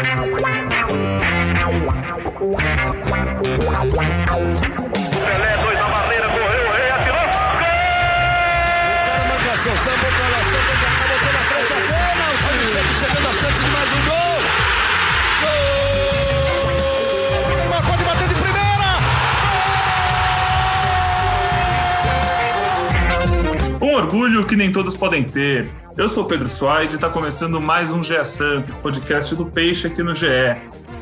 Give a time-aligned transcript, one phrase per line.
[0.00, 0.16] Pelé,
[5.62, 7.20] dois na barreira, correu, o rei atirou.
[7.20, 7.28] O
[9.04, 10.72] cara manda ação, samba lá, samba
[11.06, 12.26] botou na frente a bola.
[12.32, 14.29] O time sempre chegando a chance de mais um gol.
[24.10, 25.70] Orgulho que nem todos podem ter.
[25.96, 30.02] Eu sou Pedro Suaide e está começando mais um GE Santos, podcast do Peixe aqui
[30.02, 30.26] no GE.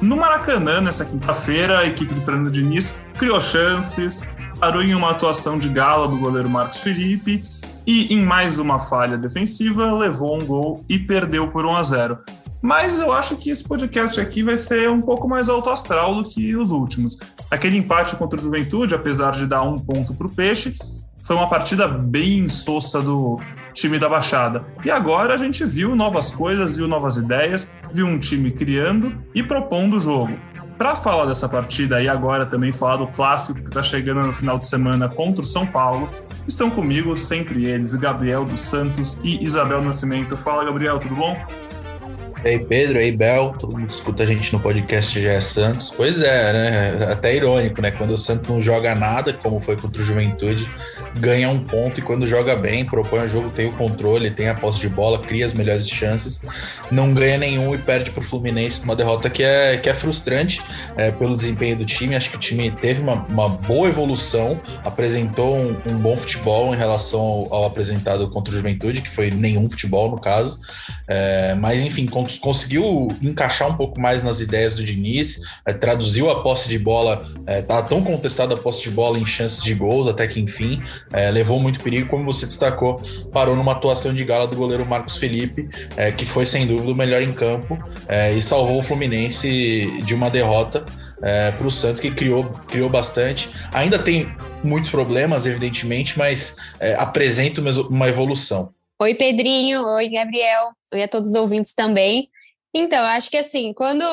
[0.02, 4.22] No Maracanã, nessa quinta-feira, a equipe do Fernando Diniz criou chances,
[4.60, 7.42] parou em uma atuação de gala do goleiro Marcos Felipe
[7.86, 12.18] e, em mais uma falha defensiva, levou um gol e perdeu por 1 a 0.
[12.60, 16.28] Mas eu acho que esse podcast aqui vai ser um pouco mais alto astral do
[16.28, 17.16] que os últimos.
[17.50, 20.76] Aquele empate contra o Juventude, apesar de dar um ponto para o Peixe,
[21.28, 23.38] foi uma partida bem insossa do
[23.74, 24.64] time da Baixada.
[24.82, 29.42] E agora a gente viu novas coisas, viu novas ideias, viu um time criando e
[29.42, 30.38] propondo o jogo.
[30.78, 34.58] Para falar dessa partida e agora também falar do clássico que está chegando no final
[34.58, 36.08] de semana contra o São Paulo,
[36.46, 40.34] estão comigo sempre eles, Gabriel dos Santos e Isabel Nascimento.
[40.34, 41.36] Fala, Gabriel, tudo bom?
[42.44, 45.90] Ei, Pedro, ei, Bel, todo mundo escuta a gente no podcast já é Santos.
[45.90, 47.12] Pois é, né?
[47.12, 47.90] Até irônico, né?
[47.90, 50.68] Quando o Santos não joga nada, como foi contra o Juventude,
[51.18, 54.54] ganha um ponto e quando joga bem, propõe o jogo, tem o controle, tem a
[54.54, 56.40] posse de bola, cria as melhores chances,
[56.90, 60.62] não ganha nenhum e perde para o Fluminense numa derrota que é, que é frustrante
[60.96, 62.14] é, pelo desempenho do time.
[62.14, 66.78] Acho que o time teve uma, uma boa evolução, apresentou um, um, bom futebol em
[66.78, 70.60] relação ao, ao, apresentado contra o Juventude, que foi nenhum futebol no caso.
[71.08, 72.06] É, mas enfim,
[72.36, 77.26] conseguiu encaixar um pouco mais nas ideias do Diniz, é, traduziu a posse de bola,
[77.46, 80.82] é, tá tão contestada a posse de bola em chances de gols até que enfim,
[81.12, 83.00] é, levou muito perigo, como você destacou,
[83.32, 85.68] parou numa atuação de gala do goleiro Marcos Felipe,
[86.16, 87.78] que foi sem dúvida o melhor em campo
[88.36, 90.84] e salvou o Fluminense de uma derrota
[91.22, 93.50] é, para o Santos, que criou, criou bastante.
[93.72, 98.72] Ainda tem muitos problemas, evidentemente, mas é, apresenta uma evolução.
[99.00, 99.86] Oi, Pedrinho.
[99.86, 100.72] Oi, Gabriel.
[100.92, 102.28] Oi a todos os ouvintes também.
[102.74, 104.04] Então, acho que assim, quando,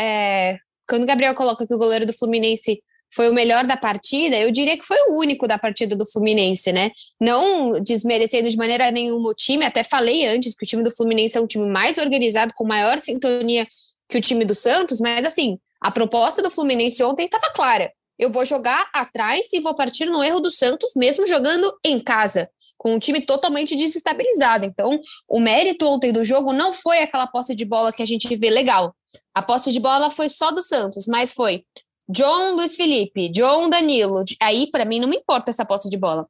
[0.00, 2.80] é, quando o Gabriel coloca que o goleiro do Fluminense
[3.12, 6.72] foi o melhor da partida, eu diria que foi o único da partida do Fluminense,
[6.72, 6.92] né?
[7.20, 11.36] Não desmerecendo de maneira nenhuma o time, até falei antes que o time do Fluminense
[11.36, 13.66] é um time mais organizado, com maior sintonia
[14.08, 17.92] que o time do Santos, mas assim, a proposta do Fluminense ontem estava clara.
[18.16, 22.48] Eu vou jogar atrás e vou partir no erro do Santos, mesmo jogando em casa,
[22.78, 24.64] com um time totalmente desestabilizado.
[24.64, 28.34] Então, o mérito ontem do jogo não foi aquela posse de bola que a gente
[28.36, 28.94] vê legal.
[29.34, 31.64] A posse de bola foi só do Santos, mas foi
[32.08, 34.24] John Luiz Felipe, John Danilo.
[34.40, 36.26] Aí, para mim, não me importa essa posse de bola.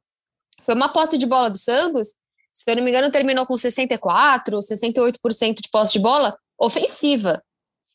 [0.61, 2.15] Foi uma posse de bola do Santos,
[2.51, 7.41] se eu não me engano, terminou com 64%, 68% de posse de bola ofensiva.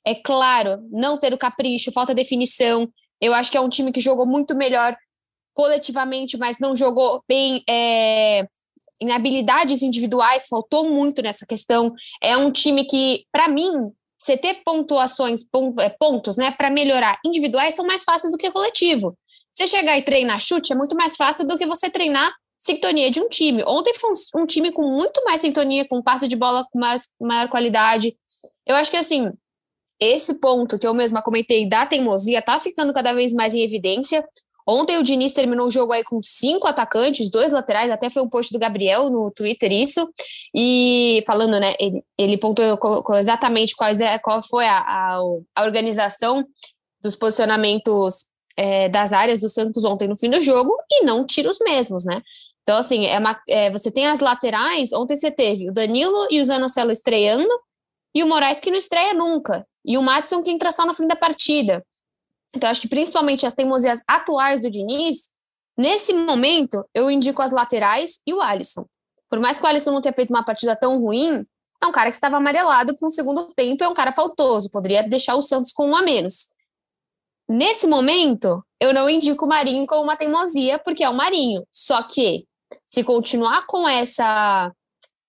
[0.06, 2.88] É claro, não ter o capricho, falta definição.
[3.20, 4.96] Eu acho que é um time que jogou muito melhor
[5.54, 8.46] coletivamente, mas não jogou bem é,
[9.00, 11.92] em habilidades individuais, faltou muito nessa questão.
[12.22, 13.70] É um time que, para mim,
[14.18, 15.42] você ter pontuações,
[15.80, 19.16] é, pontos, né, para melhorar individuais são mais fáceis do que coletivo.
[19.52, 23.20] Você chegar e treinar chute é muito mais fácil do que você treinar sintonia de
[23.20, 23.62] um time.
[23.66, 26.98] Ontem foi um, um time com muito mais sintonia, com passe de bola com maior,
[27.20, 28.16] maior qualidade.
[28.66, 29.30] Eu acho que assim,
[30.00, 34.24] esse ponto que eu mesma comentei da teimosia tá ficando cada vez mais em evidência.
[34.66, 38.28] Ontem o Diniz terminou o jogo aí com cinco atacantes, dois laterais, até foi um
[38.28, 40.08] post do Gabriel no Twitter isso,
[40.54, 42.78] e falando, né, ele, ele pontuou
[43.18, 45.18] exatamente quais é, qual foi a, a,
[45.56, 46.46] a organização
[47.02, 48.26] dos posicionamentos
[48.56, 52.04] é, das áreas do Santos ontem no fim do jogo, e não tira os mesmos,
[52.04, 52.22] né?
[52.62, 56.40] Então, assim, é uma, é, você tem as laterais, ontem você teve o Danilo e
[56.40, 57.50] o Zanocelo estreando,
[58.14, 61.06] e o Moraes que não estreia nunca, e o Matson que entra só no fim
[61.06, 61.84] da partida.
[62.54, 65.30] Então, acho que principalmente as teimosias atuais do Diniz,
[65.76, 68.86] nesse momento, eu indico as laterais e o Alisson.
[69.28, 71.44] Por mais que o Alisson não tenha feito uma partida tão ruim,
[71.82, 75.02] é um cara que estava amarelado para um segundo tempo, é um cara faltoso, poderia
[75.02, 76.54] deixar o Santos com um a menos.
[77.48, 81.66] Nesse momento, eu não indico o Marinho como uma teimosia, porque é o Marinho.
[81.70, 82.46] Só que,
[82.86, 84.72] se continuar com essa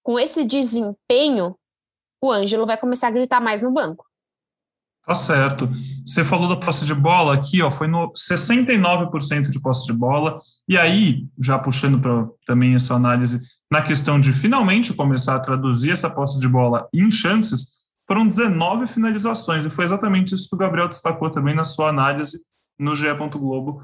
[0.02, 1.58] com esse desempenho,
[2.22, 4.06] o Ângelo vai começar a gritar mais no banco.
[5.06, 5.70] Tá certo.
[6.04, 10.40] Você falou da posse de bola aqui, ó, foi no 69% de posse de bola.
[10.68, 13.40] E aí, já puxando para também a sua análise,
[13.72, 18.88] na questão de finalmente começar a traduzir essa posse de bola em chances, foram 19
[18.88, 19.64] finalizações.
[19.64, 22.40] E foi exatamente isso que o Gabriel destacou também na sua análise
[22.80, 23.06] no GE.
[23.32, 23.82] Globo,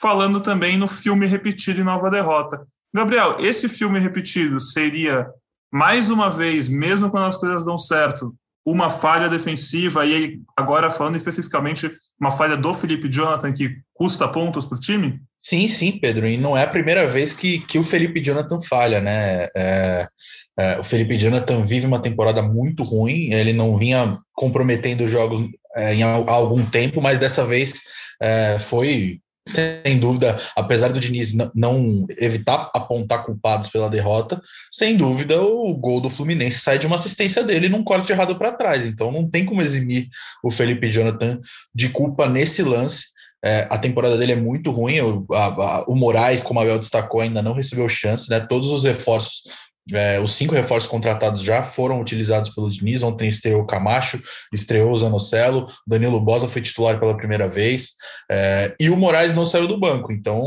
[0.00, 2.66] falando também no filme repetido em Nova Derrota.
[2.94, 5.28] Gabriel, esse filme repetido seria
[5.70, 8.34] mais uma vez, mesmo quando as coisas dão certo,
[8.64, 14.64] uma falha defensiva, e agora falando especificamente uma falha do Felipe Jonathan que custa pontos
[14.64, 15.20] para o time?
[15.38, 19.00] Sim, sim, Pedro, e não é a primeira vez que, que o Felipe Jonathan falha,
[19.00, 19.48] né?
[19.54, 20.08] É,
[20.58, 25.46] é, o Felipe Jonathan vive uma temporada muito ruim, ele não vinha comprometendo jogos
[25.76, 27.82] é, em algum tempo, mas dessa vez
[28.22, 35.40] é, foi sem dúvida, apesar do Diniz não evitar apontar culpados pela derrota, sem dúvida
[35.40, 38.86] o gol do Fluminense sai de uma assistência dele num corte errado para trás.
[38.86, 40.08] Então não tem como eximir
[40.42, 41.38] o Felipe Jonathan
[41.74, 43.14] de culpa nesse lance.
[43.44, 45.00] É, a temporada dele é muito ruim.
[45.00, 48.30] O, a, a, o Moraes, como a Abel destacou, ainda não recebeu chance.
[48.30, 48.40] Né?
[48.40, 49.42] Todos os reforços
[49.92, 53.02] é, os cinco reforços contratados já foram utilizados pelo Diniz.
[53.02, 54.22] Ontem estreou o Camacho,
[54.52, 57.92] estreou o Zanocelo, Danilo Bosa foi titular pela primeira vez,
[58.30, 60.12] é, e o Moraes não saiu do banco.
[60.12, 60.46] Então,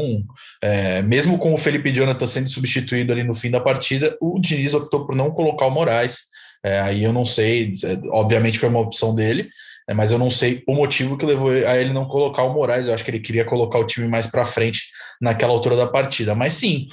[0.62, 4.74] é, mesmo com o Felipe Jonathan sendo substituído ali no fim da partida, o Diniz
[4.74, 6.22] optou por não colocar o Moraes.
[6.66, 9.48] É, aí eu não sei, é, obviamente foi uma opção dele,
[9.88, 12.88] é, mas eu não sei o motivo que levou a ele não colocar o Moraes.
[12.88, 14.88] Eu acho que ele queria colocar o time mais para frente
[15.22, 16.34] naquela altura da partida.
[16.34, 16.88] Mas sim,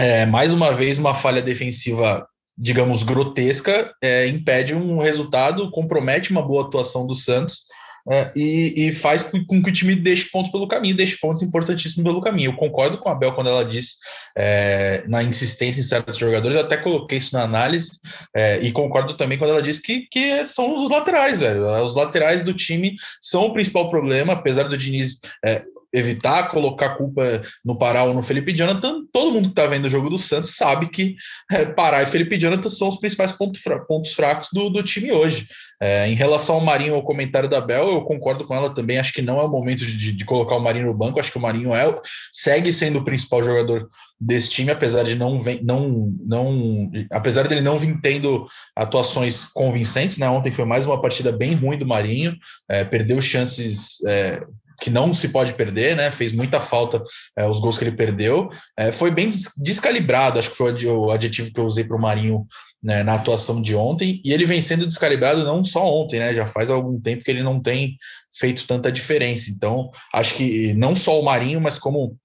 [0.00, 2.26] é, mais uma vez, uma falha defensiva,
[2.56, 7.66] digamos, grotesca, é, impede um resultado, compromete uma boa atuação do Santos
[8.10, 12.02] é, e, e, faz com que o time deixe pontos pelo caminho, deixe pontos importantíssimos
[12.02, 12.50] pelo caminho.
[12.50, 13.96] Eu concordo com a Bel quando ela diz
[14.38, 17.90] é, na insistência em certos jogadores, eu até coloquei isso na análise,
[18.34, 21.66] é, e concordo também quando ela diz que, que são os laterais, velho.
[21.84, 25.62] Os laterais do time são o principal problema, apesar do Diniz é,
[25.92, 29.90] evitar colocar culpa no Pará ou no Felipe Jonathan, todo mundo que está vendo o
[29.90, 31.16] jogo do Santos sabe que
[31.50, 35.46] é, Pará e Felipe Jonathan são os principais pontos, pontos fracos do, do time hoje.
[35.82, 38.98] É, em relação ao Marinho, ao comentário da Bel, eu concordo com ela também.
[38.98, 41.18] Acho que não é o momento de, de, colocar o Marinho no banco.
[41.18, 42.00] Acho que o Marinho é,
[42.30, 43.88] segue sendo o principal jogador
[44.20, 48.46] desse time, apesar de não, vem, não, não apesar dele não vir tendo
[48.76, 50.18] atuações convincentes.
[50.18, 50.28] Né?
[50.28, 52.36] Ontem foi mais uma partida bem ruim do Marinho,
[52.68, 54.42] é, perdeu chances é,
[54.80, 56.10] que não se pode perder, né?
[56.10, 57.02] Fez muita falta
[57.36, 58.48] é, os gols que ele perdeu.
[58.76, 62.46] É, foi bem descalibrado, acho que foi o adjetivo que eu usei para o Marinho
[62.82, 64.20] né, na atuação de ontem.
[64.24, 66.32] E ele vem sendo descalibrado não só ontem, né?
[66.32, 67.96] Já faz algum tempo que ele não tem
[68.38, 69.50] feito tanta diferença.
[69.50, 72.16] Então, acho que não só o Marinho, mas como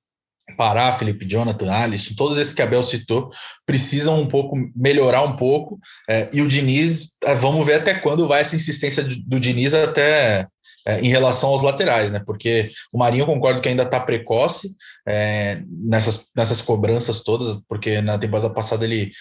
[0.58, 3.32] Pará, Felipe Jonathan, Alisson, todos esses que a Bel citou,
[3.66, 5.78] precisam um pouco melhorar um pouco.
[6.10, 10.48] É, e o Diniz, é, vamos ver até quando vai essa insistência do Diniz até
[10.86, 12.22] é, em relação aos laterais, né?
[12.26, 14.76] Porque o Marinho concordo que ainda está precoce
[15.08, 19.12] é, nessas, nessas cobranças todas, porque na temporada passada ele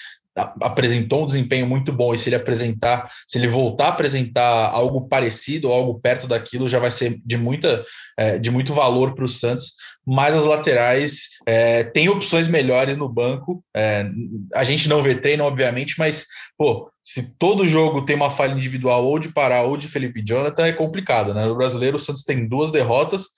[0.60, 5.06] apresentou um desempenho muito bom e se ele apresentar, se ele voltar a apresentar algo
[5.06, 7.84] parecido algo perto daquilo, já vai ser de muita
[8.16, 9.74] é, de muito valor para o Santos.
[10.06, 13.64] Mas as laterais é, têm opções melhores no banco.
[13.74, 14.06] É,
[14.54, 16.26] a gente não vê treino, obviamente, mas
[16.58, 20.66] pô, se todo jogo tem uma falha individual ou de Pará ou de Felipe Jonathan,
[20.66, 21.46] é complicado, né?
[21.46, 23.28] No brasileiro, o Santos tem duas derrotas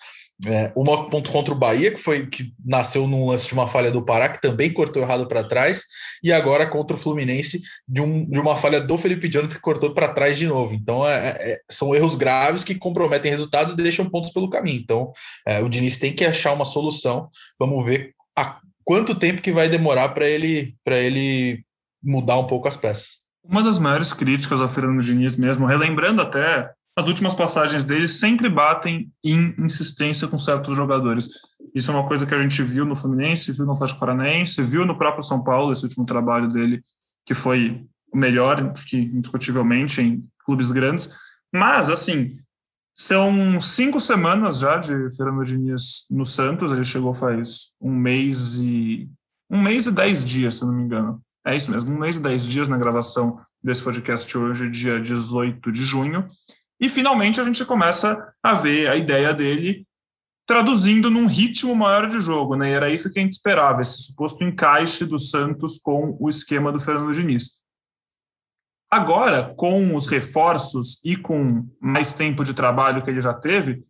[0.44, 3.90] é, uma ponto contra o Bahia, que foi que nasceu num lance de uma falha
[3.90, 5.84] do Pará, que também cortou errado para trás,
[6.22, 9.94] e agora contra o Fluminense, de, um, de uma falha do Felipe Jonathan que cortou
[9.94, 10.74] para trás de novo.
[10.74, 14.80] Então, é, é, é, são erros graves que comprometem resultados e deixam pontos pelo caminho.
[14.80, 15.10] Então,
[15.46, 17.30] é, o Diniz tem que achar uma solução.
[17.58, 21.64] Vamos ver a quanto tempo que vai demorar para ele, ele
[22.02, 23.26] mudar um pouco as peças.
[23.42, 28.48] Uma das maiores críticas ao Fernando Diniz mesmo, relembrando até as últimas passagens dele sempre
[28.48, 31.28] batem em insistência com certos jogadores.
[31.74, 34.86] Isso é uma coisa que a gente viu no Fluminense, viu no Atlético Paranaense, viu
[34.86, 36.80] no próprio São Paulo, esse último trabalho dele,
[37.26, 41.14] que foi o melhor, que indiscutivelmente, em clubes grandes.
[41.54, 42.32] Mas, assim,
[42.94, 49.06] são cinco semanas já de Fernando Diniz no Santos, ele chegou faz um mês e...
[49.50, 51.20] um mês e dez dias, se não me engano.
[51.46, 55.70] É isso mesmo, um mês e dez dias na gravação desse podcast hoje, dia 18
[55.70, 56.26] de junho.
[56.80, 59.86] E finalmente a gente começa a ver a ideia dele
[60.46, 62.70] traduzindo num ritmo maior de jogo, né?
[62.70, 66.70] E era isso que a gente esperava, esse suposto encaixe do Santos com o esquema
[66.70, 67.62] do Fernando Diniz.
[68.88, 73.84] Agora, com os reforços e com mais tempo de trabalho que ele já teve,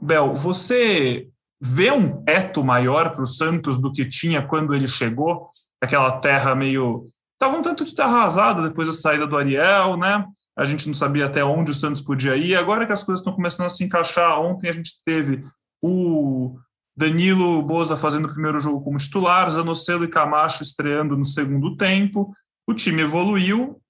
[0.00, 1.28] Bel, você
[1.60, 5.42] vê um teto maior para o Santos do que tinha quando ele chegou?
[5.80, 7.02] Aquela terra meio.
[7.34, 10.24] Estava um tanto de terra arrasada depois da saída do Ariel, né?
[10.60, 12.54] A gente não sabia até onde o Santos podia ir.
[12.54, 15.40] Agora que as coisas estão começando a se encaixar, ontem a gente teve
[15.82, 16.58] o
[16.94, 22.30] Danilo Boza fazendo o primeiro jogo como titular, Zanocelo e Camacho estreando no segundo tempo.
[22.68, 23.80] O time evoluiu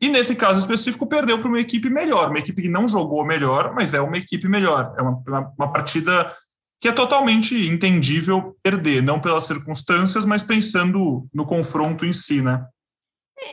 [0.00, 3.74] e, nesse caso específico, perdeu para uma equipe melhor, uma equipe que não jogou melhor,
[3.74, 4.94] mas é uma equipe melhor.
[4.96, 6.34] É uma, uma, uma partida
[6.80, 12.66] que é totalmente entendível perder, não pelas circunstâncias, mas pensando no confronto em si, né?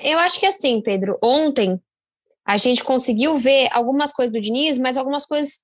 [0.02, 1.78] Eu acho que assim, Pedro, ontem
[2.46, 5.64] a gente conseguiu ver algumas coisas do Diniz, mas algumas coisas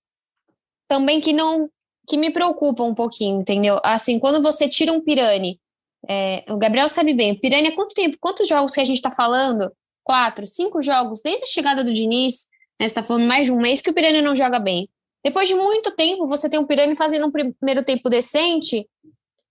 [0.87, 1.69] também que não
[2.07, 3.79] que me preocupam um pouquinho, entendeu?
[3.83, 5.59] Assim, quando você tira um Pirani,
[6.07, 8.17] é, o Gabriel sabe bem, o Pirani há quanto tempo?
[8.19, 9.71] Quantos jogos que a gente está falando?
[10.03, 12.47] Quatro, cinco jogos, desde a chegada do Diniz,
[12.79, 14.89] né, você está falando mais de um mês que o Pirani não joga bem.
[15.23, 18.87] Depois de muito tempo, você tem um Pirani fazendo um primeiro tempo decente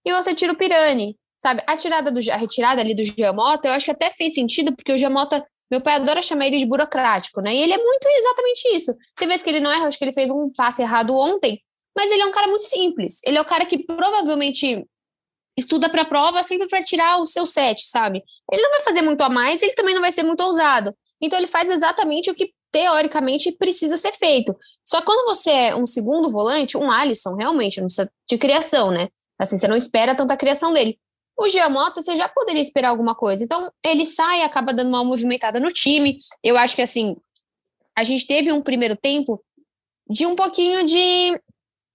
[0.05, 1.63] e você tira o Pirani, sabe?
[1.67, 4.93] A, tirada do, a retirada ali do Giamota, eu acho que até fez sentido, porque
[4.93, 7.55] o Giamota meu pai adora chamar ele de burocrático, né?
[7.55, 8.95] E ele é muito exatamente isso.
[9.17, 11.61] Tem vezes que ele não erra, acho que ele fez um passe errado ontem,
[11.97, 13.21] mas ele é um cara muito simples.
[13.25, 14.87] Ele é o cara que provavelmente
[15.59, 18.23] estuda para a prova sempre para tirar o seu set, sabe?
[18.51, 20.95] Ele não vai fazer muito a mais, ele também não vai ser muito ousado.
[21.21, 24.57] Então ele faz exatamente o que teoricamente precisa ser feito.
[24.87, 28.91] Só que quando você é um segundo volante, um Alisson, realmente, não precisa de criação,
[28.91, 29.09] né?
[29.39, 30.99] Assim, você não espera tanta criação dele.
[31.39, 33.45] O Giamota, você já poderia esperar alguma coisa.
[33.45, 36.17] Então, ele sai, acaba dando uma movimentada no time.
[36.43, 37.17] Eu acho que, assim,
[37.97, 39.41] a gente teve um primeiro tempo
[40.11, 41.41] de um pouquinho de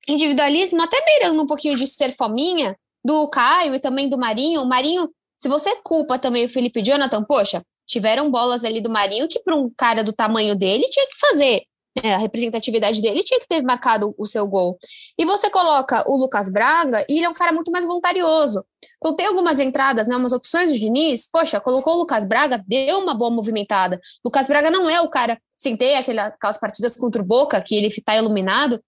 [0.07, 4.61] individualismo, até beirando um pouquinho de ser fominha, do Caio e também do Marinho.
[4.61, 9.27] O Marinho, se você culpa também o Felipe Jonathan, poxa, tiveram bolas ali do Marinho
[9.27, 11.63] que para um cara do tamanho dele tinha que fazer.
[12.01, 14.79] É, a representatividade dele tinha que ter marcado o seu gol.
[15.17, 18.65] E você coloca o Lucas Braga e ele é um cara muito mais voluntarioso.
[18.97, 22.97] Então tem algumas entradas, né, umas opções do Diniz, poxa, colocou o Lucas Braga, deu
[22.97, 24.01] uma boa movimentada.
[24.25, 27.87] Lucas Braga não é o cara, sim, tem aquelas partidas contra o Boca, que ele
[27.87, 28.81] está iluminado,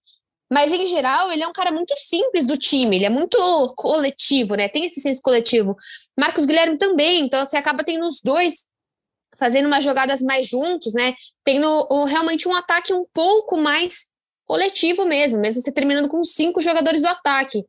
[0.50, 3.36] mas, em geral, ele é um cara muito simples do time, ele é muito
[3.76, 4.68] coletivo, né?
[4.68, 5.76] Tem esse senso coletivo.
[6.18, 8.66] Marcos Guilherme também, então você acaba tendo os dois
[9.38, 11.14] fazendo umas jogadas mais juntos, né?
[11.46, 14.06] Tendo realmente um ataque um pouco mais
[14.46, 17.64] coletivo mesmo, mesmo você terminando com cinco jogadores do ataque.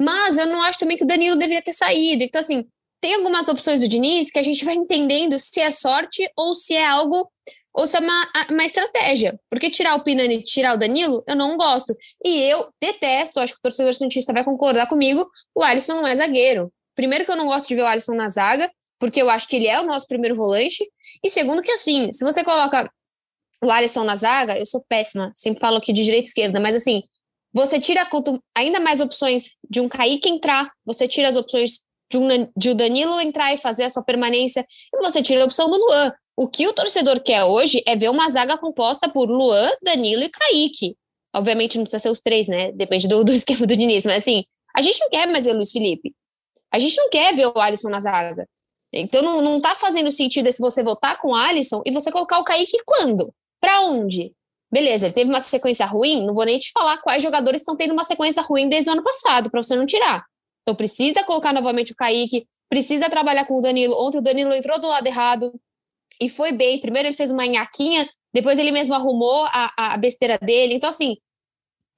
[0.00, 2.24] Mas eu não acho também que o Danilo deveria ter saído.
[2.24, 2.66] Então, assim,
[3.00, 6.74] tem algumas opções do Diniz que a gente vai entendendo se é sorte ou se
[6.74, 7.30] é algo
[7.72, 9.38] ou se é uma, uma estratégia.
[9.48, 11.96] Porque tirar o Pinani e tirar o Danilo, eu não gosto.
[12.24, 16.14] E eu detesto, acho que o torcedor santista vai concordar comigo, o Alisson não é
[16.14, 16.72] zagueiro.
[16.96, 19.56] Primeiro que eu não gosto de ver o Alisson na zaga, porque eu acho que
[19.56, 20.84] ele é o nosso primeiro volante.
[21.24, 22.90] E segundo que, assim, se você coloca
[23.62, 26.76] o Alisson na zaga, eu sou péssima, sempre falo aqui de direita e esquerda, mas
[26.76, 27.02] assim,
[27.52, 28.08] você tira
[28.56, 32.74] ainda mais opções de um Kaique entrar, você tira as opções de um, de um
[32.74, 36.12] Danilo entrar e fazer a sua permanência, e você tira a opção do Luan.
[36.36, 40.30] O que o torcedor quer hoje é ver uma zaga composta por Luan, Danilo e
[40.30, 40.96] Kaique.
[41.34, 42.72] Obviamente não precisa ser os três, né?
[42.72, 45.56] Depende do, do esquema do Diniz, mas assim, a gente não quer mais ver o
[45.56, 46.14] Luiz Felipe.
[46.72, 48.48] A gente não quer ver o Alisson na zaga.
[48.92, 52.38] Então não, não tá fazendo sentido se você voltar com o Alisson e você colocar
[52.38, 53.32] o Kaique quando?
[53.60, 54.34] Para onde?
[54.72, 57.92] Beleza, ele teve uma sequência ruim, não vou nem te falar quais jogadores estão tendo
[57.92, 60.24] uma sequência ruim desde o ano passado, para você não tirar.
[60.62, 63.96] Então precisa colocar novamente o Kaique, precisa trabalhar com o Danilo.
[64.00, 65.52] Ontem o Danilo entrou do lado errado,
[66.20, 66.78] e foi bem.
[66.78, 70.74] Primeiro ele fez uma nhaquinha, depois ele mesmo arrumou a, a besteira dele.
[70.74, 71.16] Então, assim,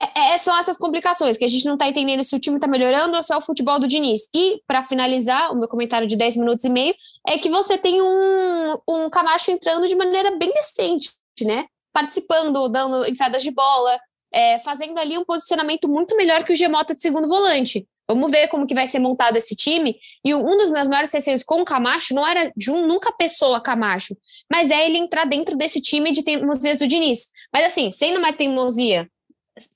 [0.01, 2.69] é, é, são essas complicações que a gente não está entendendo se o time está
[2.69, 4.23] melhorando ou se é o futebol do Diniz.
[4.35, 6.95] E, para finalizar, o meu comentário de 10 minutos e meio
[7.27, 11.11] é que você tem um, um Camacho entrando de maneira bem decente,
[11.41, 11.67] né?
[11.93, 13.99] Participando, dando enfiadas de bola,
[14.33, 17.87] é, fazendo ali um posicionamento muito melhor que o Gemota de segundo volante.
[18.09, 19.97] Vamos ver como que vai ser montado esse time.
[20.25, 23.61] E um dos meus maiores receios com o Camacho não era de um nunca pessoa
[23.61, 24.15] Camacho,
[24.51, 27.29] mas é ele entrar dentro desse time de teimosias do Diniz.
[27.53, 29.09] Mas assim, sendo uma teimosia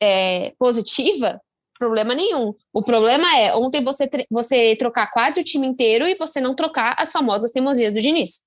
[0.02, 1.40] é, positiva,
[1.78, 2.52] problema nenhum.
[2.72, 6.94] O problema é ontem você, você trocar quase o time inteiro e você não trocar
[6.98, 8.42] as famosas teimosias do Diniz.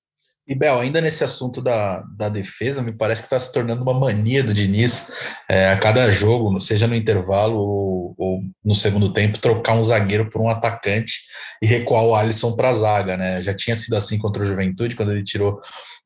[0.50, 3.94] E, Bel, ainda nesse assunto da, da defesa, me parece que está se tornando uma
[3.94, 5.12] mania do Diniz
[5.48, 10.28] é, a cada jogo, seja no intervalo ou, ou, no segundo tempo, trocar um zagueiro
[10.28, 11.20] por um atacante
[11.62, 13.40] e recuar o Alisson para a zaga, né?
[13.40, 15.60] Já tinha sido assim contra o Juventude, quando ele tirou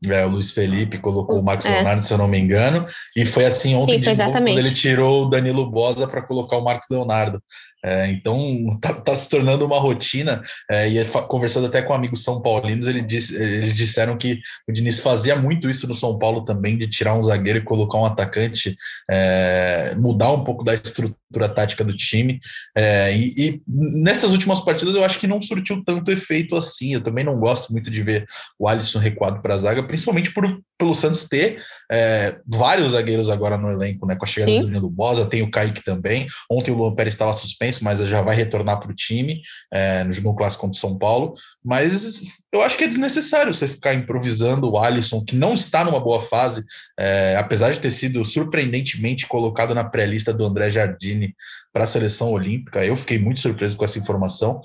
[0.09, 1.71] é, o Luiz Felipe, colocou o Marcos é.
[1.71, 2.87] Leonardo, se eu não me engano,
[3.17, 6.65] e foi assim ontem Sim, novo, quando ele tirou o Danilo Bosa para colocar o
[6.65, 7.43] Marcos Leonardo.
[7.85, 10.43] É, então tá, tá, se tornando uma rotina.
[10.71, 15.01] É, e conversando até com amigos são paulinos, ele disse, eles disseram que o Diniz
[15.01, 18.75] fazia muito isso no São Paulo também, de tirar um zagueiro e colocar um atacante,
[19.11, 22.39] é, mudar um pouco da estrutura tática do time.
[22.75, 26.95] É, e, e, nessas últimas partidas eu acho que não surtiu tanto efeito assim.
[26.95, 28.25] Eu também não gosto muito de ver
[28.59, 33.57] o Alisson recuado para a zaga, principalmente por, pelo Santos ter é, vários zagueiros agora
[33.57, 34.17] no elenco, né?
[34.17, 34.61] Com a chegada Sim.
[34.61, 36.27] do Danilo Bosa, tem o Kaique também.
[36.51, 39.41] Ontem o Luan Pérez estava suspenso mas já vai retornar para o time
[39.73, 41.35] é, no jogo clássico contra o São Paulo.
[41.65, 42.23] Mas
[42.53, 46.21] eu acho que é desnecessário você ficar improvisando o Alisson, que não está numa boa
[46.21, 46.65] fase,
[46.99, 51.35] é, apesar de ter sido surpreendentemente colocado na pré-lista do André Jardine
[51.73, 52.85] para a seleção olímpica.
[52.85, 54.61] Eu fiquei muito surpreso com essa informação.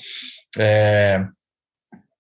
[0.58, 1.26] É,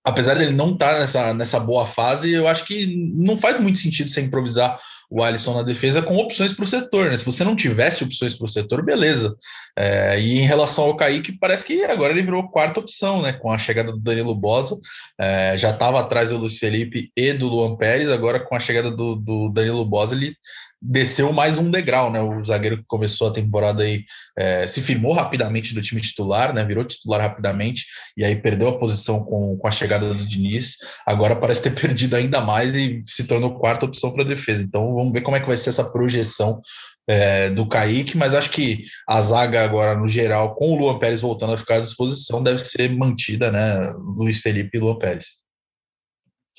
[0.10, 3.80] apesar dele não estar tá nessa, nessa boa fase, eu acho que não faz muito
[3.80, 7.18] sentido você improvisar o Alisson na defesa com opções para o setor, né?
[7.18, 9.36] Se você não tivesse opções para o setor, beleza.
[9.76, 13.34] É, e em relação ao Kaique, parece que agora ele virou quarta opção, né?
[13.34, 14.78] Com a chegada do Danilo Bosa,
[15.20, 18.92] é, já estava atrás do Luiz Felipe e do Luan Pérez, agora com a chegada
[18.92, 20.36] do, do Danilo Bosa, ele
[20.82, 22.22] desceu mais um degrau, né?
[22.22, 24.06] O zagueiro que começou a temporada aí
[24.38, 26.64] é, se firmou rapidamente do time titular, né?
[26.64, 30.78] Virou titular rapidamente e aí perdeu a posição com, com a chegada do Diniz.
[31.06, 34.62] Agora parece ter perdido ainda mais e se tornou quarta opção para a defesa.
[34.62, 36.62] Então vamos ver como é que vai ser essa projeção
[37.08, 41.22] é, do Kaique, mas acho que a zaga agora, no geral, com o Luan Pérez
[41.22, 43.94] voltando a ficar à disposição, deve ser mantida, né?
[43.98, 45.49] Luiz Felipe e Luan Pérez.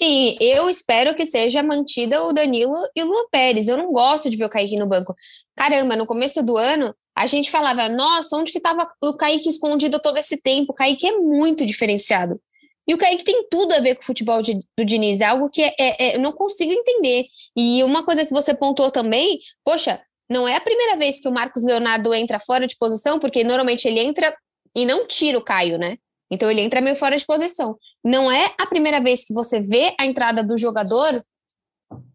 [0.00, 3.68] Sim, eu espero que seja mantida o Danilo e o Luan Pérez.
[3.68, 5.14] Eu não gosto de ver o Kaique no banco.
[5.54, 10.00] Caramba, no começo do ano, a gente falava, nossa, onde que estava o Kaique escondido
[10.00, 10.72] todo esse tempo?
[10.72, 12.40] O Kaique é muito diferenciado.
[12.88, 15.50] E o Kaique tem tudo a ver com o futebol de, do Diniz, é algo
[15.50, 17.26] que é, é, é, eu não consigo entender.
[17.54, 21.32] E uma coisa que você pontuou também, poxa, não é a primeira vez que o
[21.32, 24.34] Marcos Leonardo entra fora de posição, porque normalmente ele entra
[24.74, 25.98] e não tira o Caio, né?
[26.30, 27.76] Então ele entra meio fora de posição.
[28.04, 31.22] Não é a primeira vez que você vê a entrada do jogador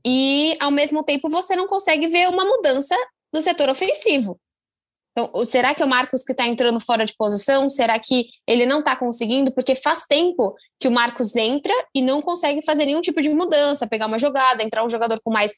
[0.06, 2.96] e, ao mesmo tempo, você não consegue ver uma mudança
[3.34, 4.39] no setor ofensivo.
[5.18, 7.70] Então, será que é o Marcos que está entrando fora de posição?
[7.70, 9.54] Será que ele não está conseguindo?
[9.54, 13.88] Porque faz tempo que o Marcos entra e não consegue fazer nenhum tipo de mudança,
[13.88, 15.54] pegar uma jogada, entrar um jogador com mais,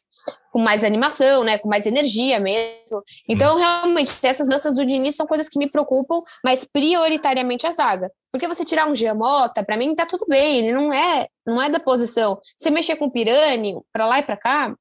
[0.52, 3.02] com mais animação, né, com mais energia mesmo.
[3.28, 8.12] Então, realmente, essas mudanças do Diniz são coisas que me preocupam, mas prioritariamente a zaga.
[8.32, 11.68] Porque você tirar um Giamota, para mim tá tudo bem, ele não é, não é
[11.68, 12.40] da posição.
[12.56, 14.76] Você mexer com o Pirani para lá e para cá,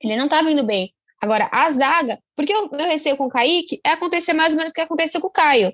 [0.00, 0.95] ele não tá vindo bem.
[1.22, 4.70] Agora, a zaga, porque o meu receio com o Kaique é acontecer mais ou menos
[4.70, 5.72] o que aconteceu com o Caio.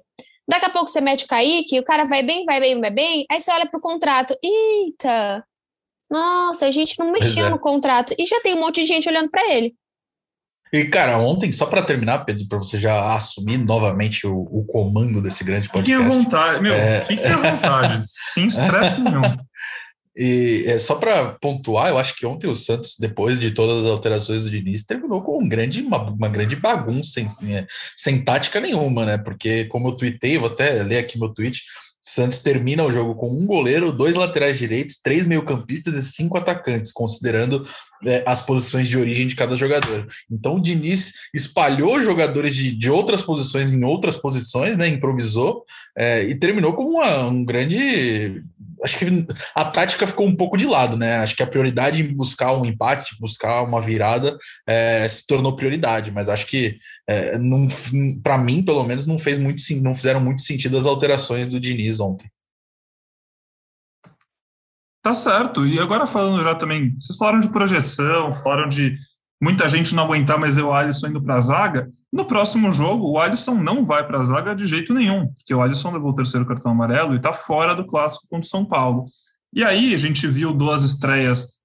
[0.48, 3.26] Daqui a pouco você mete o Kaique, o cara vai bem, vai bem, vai bem,
[3.30, 4.36] aí você olha pro contrato.
[4.42, 5.44] Eita!
[6.10, 7.50] Nossa, a gente não mexeu é.
[7.50, 8.14] no contrato.
[8.18, 9.74] E já tem um monte de gente olhando para ele.
[10.72, 15.20] E, cara, ontem, só para terminar, Pedro, para você já assumir novamente o, o, comando
[15.20, 16.02] desse grande podcast.
[16.02, 17.02] Fique à vontade, meu, é...
[17.02, 19.20] fique à vontade, sem estresse nenhum.
[20.16, 23.90] E é, só para pontuar, eu acho que ontem o Santos, depois de todas as
[23.90, 28.60] alterações do Diniz, terminou com um grande, uma, uma grande bagunça, sem, é, sem tática
[28.60, 29.18] nenhuma, né?
[29.18, 31.62] Porque, como eu tuitei, vou até ler aqui meu tweet,
[32.02, 36.90] Santos termina o jogo com um goleiro, dois laterais direitos, três meio-campistas e cinco atacantes,
[36.90, 37.64] considerando
[38.04, 40.08] é, as posições de origem de cada jogador.
[40.28, 44.88] Então o Diniz espalhou jogadores de, de outras posições em outras posições, né?
[44.88, 45.64] Improvisou
[45.96, 48.42] é, e terminou com uma, um grande
[48.82, 51.18] acho que a tática ficou um pouco de lado, né?
[51.18, 56.10] Acho que a prioridade em buscar um empate, buscar uma virada, é, se tornou prioridade,
[56.10, 56.76] mas acho que
[57.08, 57.38] é,
[58.22, 62.00] para mim, pelo menos, não fez muito não fizeram muito sentido as alterações do Diniz
[62.00, 62.30] ontem.
[65.02, 65.66] Tá certo.
[65.66, 68.96] E agora falando já também, vocês falaram de projeção, falaram de
[69.42, 71.88] muita gente não aguentar mais ver o Alisson indo para a zaga.
[72.12, 75.60] No próximo jogo, o Alisson não vai para a zaga de jeito nenhum, porque o
[75.60, 79.04] Alisson levou o terceiro cartão amarelo e está fora do clássico contra o São Paulo.
[79.52, 81.60] E aí a gente viu duas estreias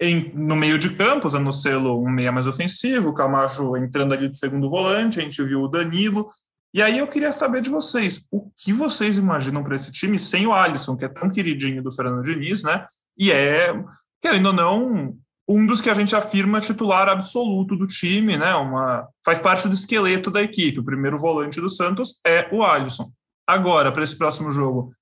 [0.00, 4.28] em, no meio de campo, usando selo um meia mais ofensivo, o Camacho entrando ali
[4.28, 6.28] de segundo volante, a gente viu o Danilo.
[6.74, 10.44] E aí eu queria saber de vocês, o que vocês imaginam para esse time sem
[10.44, 12.84] o Alisson, que é tão queridinho do Fernando Diniz, né?
[13.16, 13.72] E é,
[14.20, 15.16] querendo ou não,
[15.52, 18.54] um dos que a gente afirma titular absoluto do time, né?
[18.54, 20.80] Uma, faz parte do esqueleto da equipe.
[20.80, 23.10] O primeiro volante do Santos é o Alisson.
[23.46, 24.94] Agora, para esse próximo jogo,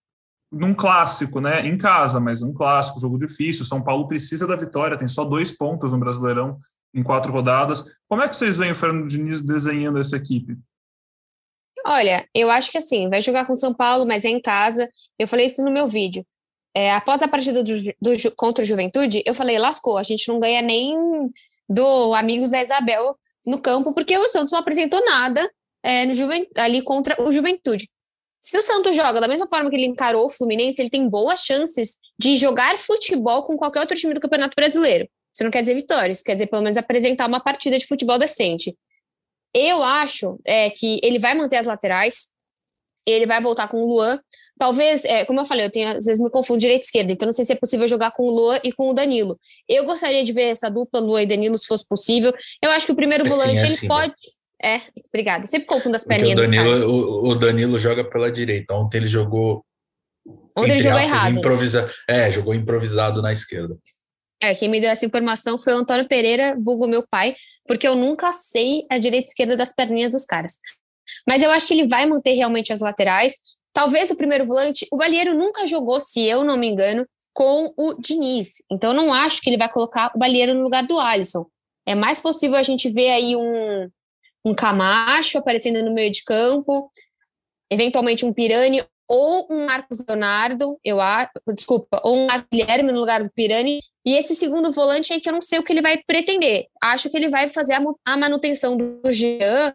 [0.50, 1.64] num clássico, né?
[1.64, 3.64] Em casa, mas um clássico, jogo difícil.
[3.64, 6.58] São Paulo precisa da vitória, tem só dois pontos no Brasileirão
[6.92, 7.84] em quatro rodadas.
[8.08, 10.58] Como é que vocês veem o Fernando Diniz desenhando essa equipe?
[11.86, 14.88] Olha, eu acho que assim, vai jogar com São Paulo, mas é em casa.
[15.16, 16.26] Eu falei isso no meu vídeo
[16.74, 20.38] é, após a partida do, do, contra o Juventude, eu falei, lascou, a gente não
[20.38, 20.96] ganha nem
[21.68, 25.50] do Amigos da Isabel no campo, porque o Santos não apresentou nada
[25.82, 26.14] é, no
[26.58, 27.88] ali contra o Juventude.
[28.40, 31.40] Se o Santos joga da mesma forma que ele encarou o Fluminense, ele tem boas
[31.40, 35.08] chances de jogar futebol com qualquer outro time do Campeonato Brasileiro.
[35.32, 38.76] Isso não quer dizer vitórias, quer dizer pelo menos apresentar uma partida de futebol decente.
[39.54, 42.28] Eu acho é, que ele vai manter as laterais,
[43.06, 44.20] ele vai voltar com o Luan,
[44.60, 47.24] Talvez, é, como eu falei, eu tenho, às vezes me confundo direita e esquerda, então
[47.24, 49.34] não sei se é possível jogar com o Luan e com o Danilo.
[49.66, 52.30] Eu gostaria de ver essa dupla, Luan e Danilo, se fosse possível.
[52.62, 54.12] Eu acho que o primeiro volante, é ele pode.
[54.62, 55.46] É, obrigada.
[55.46, 58.74] Sempre confundo as perninhas o Danilo, o, o, Danilo joga pela direita.
[58.74, 59.64] Ontem ele jogou.
[60.54, 61.38] Ontem ele jogou aspas, errado.
[61.38, 63.78] Improvisa, é, jogou improvisado na esquerda.
[64.42, 67.34] É, quem me deu essa informação foi o Antônio Pereira, vulgo meu pai,
[67.66, 70.58] porque eu nunca sei a direita e esquerda das perninhas dos caras.
[71.26, 73.36] Mas eu acho que ele vai manter realmente as laterais.
[73.72, 77.94] Talvez o primeiro volante, o Balheiro nunca jogou, se eu não me engano, com o
[77.94, 78.62] Diniz.
[78.70, 81.46] Então, não acho que ele vai colocar o Balheiro no lugar do Alisson.
[81.86, 83.88] É mais possível a gente ver aí um,
[84.44, 86.90] um Camacho aparecendo no meio de campo,
[87.70, 93.24] eventualmente um Pirani ou um Marcos Leonardo, eu acho, desculpa, ou um Guilherme no lugar
[93.24, 95.98] do Pirani, e esse segundo volante aí que eu não sei o que ele vai
[95.98, 96.66] pretender.
[96.80, 99.74] Acho que ele vai fazer a manutenção do Jean,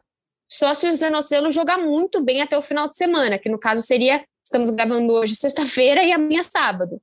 [0.49, 3.81] só se o Zanocelo jogar muito bem até o final de semana, que no caso
[3.81, 7.01] seria, estamos gravando hoje sexta-feira e amanhã sábado.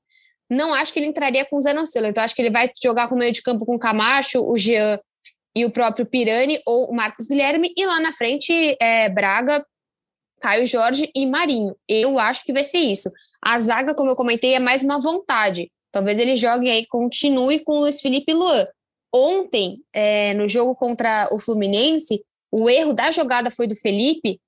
[0.49, 3.15] Não acho que ele entraria com o Zanocelo, então acho que ele vai jogar com
[3.15, 4.99] o meio de campo com o Camacho, o Jean
[5.55, 9.65] e o próprio Pirani ou o Marcos Guilherme, e lá na frente é Braga,
[10.41, 11.75] Caio Jorge e Marinho.
[11.89, 13.11] Eu acho que vai ser isso.
[13.41, 15.71] A zaga, como eu comentei, é mais uma vontade.
[15.91, 18.67] Talvez ele jogue aí, continue com o Luiz Felipe e Luan.
[19.15, 24.41] Ontem, é, no jogo contra o Fluminense, o erro da jogada foi do Felipe,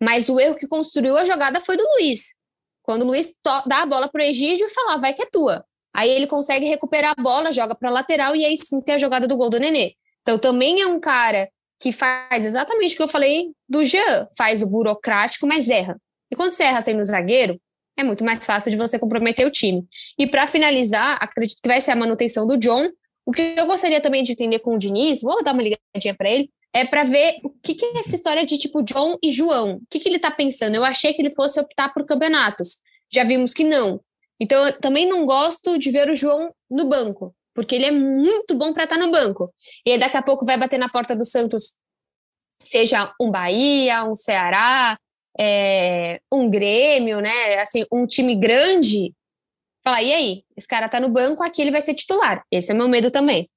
[0.00, 2.34] mas o erro que construiu a jogada foi do Luiz.
[2.82, 3.34] Quando o Luiz
[3.66, 5.64] dá a bola para o Egídio e fala, vai que é tua.
[5.94, 9.26] Aí ele consegue recuperar a bola, joga para lateral e aí sim tem a jogada
[9.26, 9.94] do gol do Nenê.
[10.22, 14.62] Então também é um cara que faz exatamente o que eu falei do Jean, faz
[14.62, 16.00] o burocrático, mas erra.
[16.30, 17.60] E quando você erra sendo zagueiro,
[17.96, 19.84] é muito mais fácil de você comprometer o time.
[20.18, 22.88] E para finalizar, acredito que vai ser a manutenção do John.
[23.26, 26.30] O que eu gostaria também de entender com o Diniz, vou dar uma ligadinha para
[26.30, 29.76] ele, é para ver o que, que, é essa história de tipo John e João.
[29.76, 30.76] O que, que ele está pensando?
[30.76, 32.78] Eu achei que ele fosse optar por campeonatos.
[33.12, 34.00] Já vimos que não.
[34.40, 38.54] Então, eu também não gosto de ver o João no banco, porque ele é muito
[38.54, 39.52] bom para estar tá no banco.
[39.84, 41.76] E aí, daqui a pouco vai bater na porta do Santos,
[42.62, 44.96] seja um Bahia, um Ceará,
[45.38, 47.58] é, um Grêmio, né?
[47.58, 49.12] Assim, um time grande,
[49.82, 50.44] falar, e aí?
[50.56, 52.44] Esse cara tá no banco, aqui ele vai ser titular.
[52.52, 53.50] Esse é meu medo também.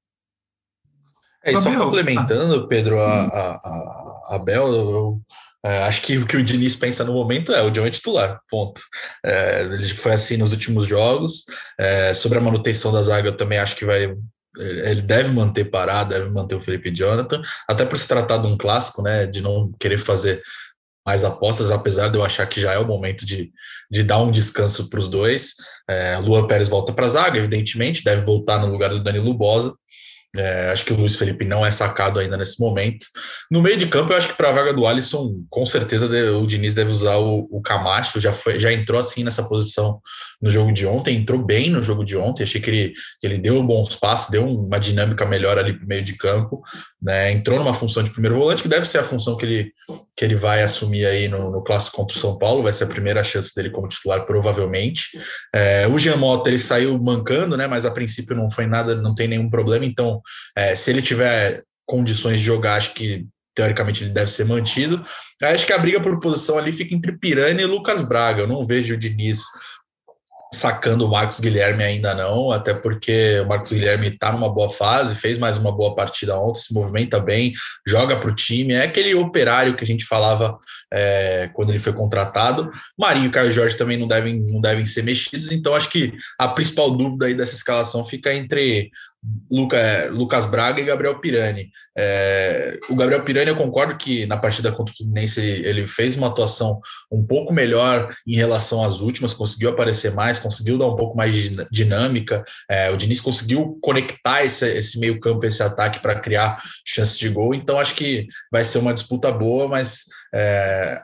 [1.44, 5.22] É, só complementando, Pedro, a, a, a, a Bel, eu,
[5.64, 8.40] é, acho que o que o Diniz pensa no momento é o John é titular,
[8.50, 8.82] ponto.
[9.24, 11.46] É, ele foi assim nos últimos jogos.
[11.80, 14.16] É, sobre a manutenção da zaga, eu também acho que vai.
[14.58, 18.58] Ele deve manter parado, deve manter o Felipe Jonathan, até por se tratar de um
[18.58, 19.26] clássico, né?
[19.26, 20.42] De não querer fazer
[21.06, 23.52] mais apostas, apesar de eu achar que já é o momento de,
[23.90, 25.56] de dar um descanso para os dois.
[25.90, 29.74] É, Luan Pérez volta para a zaga, evidentemente, deve voltar no lugar do Danilo Bosa.
[30.36, 33.06] É, acho que o Luiz Felipe não é sacado ainda nesse momento.
[33.50, 36.48] No meio de campo, eu acho que para a vaga do Alisson, com certeza o
[36.48, 40.00] Diniz deve usar o, o Camacho, já, foi, já entrou assim nessa posição
[40.42, 43.38] no jogo de ontem, entrou bem no jogo de ontem, achei que ele, que ele
[43.38, 46.62] deu bons passos, deu uma dinâmica melhor ali para o meio de campo,
[47.02, 47.32] né?
[47.32, 49.74] entrou numa função de primeiro volante, que deve ser a função que ele,
[50.18, 52.88] que ele vai assumir aí no, no clássico contra o São Paulo, vai ser a
[52.88, 55.10] primeira chance dele como titular, provavelmente.
[55.54, 57.68] É, o Jean Mota, ele saiu mancando, né?
[57.68, 60.21] mas a princípio não foi nada, não tem nenhum problema, então
[60.56, 65.04] é, se ele tiver condições de jogar, acho que teoricamente ele deve ser mantido.
[65.44, 68.42] Acho que a briga por posição ali fica entre Pirani e Lucas Braga.
[68.42, 69.44] Eu não vejo o Diniz
[70.54, 75.16] sacando o Marcos Guilherme ainda não, até porque o Marcos Guilherme está numa boa fase,
[75.16, 77.54] fez mais uma boa partida ontem, se movimenta bem,
[77.88, 80.58] joga para o time, é aquele operário que a gente falava
[80.94, 82.70] é, quando ele foi contratado.
[83.00, 86.50] Marinho e Caio Jorge também não devem, não devem ser mexidos, então acho que a
[86.50, 88.92] principal dúvida aí dessa escalação fica entre
[89.52, 91.70] Luca, Lucas Braga e Gabriel Pirani.
[91.96, 96.16] É, o Gabriel Pirani, eu concordo que na partida contra o Fluminense ele, ele, fez
[96.16, 96.80] uma atuação
[97.12, 101.36] um pouco melhor em relação às últimas, conseguiu aparecer mais, conseguiu dar um pouco mais
[101.36, 102.44] de dinâmica.
[102.70, 107.54] É, o Diniz conseguiu conectar esse, esse meio-campo, esse ataque para criar chances de gol.
[107.54, 111.00] Então, acho que vai ser uma disputa boa, mas é,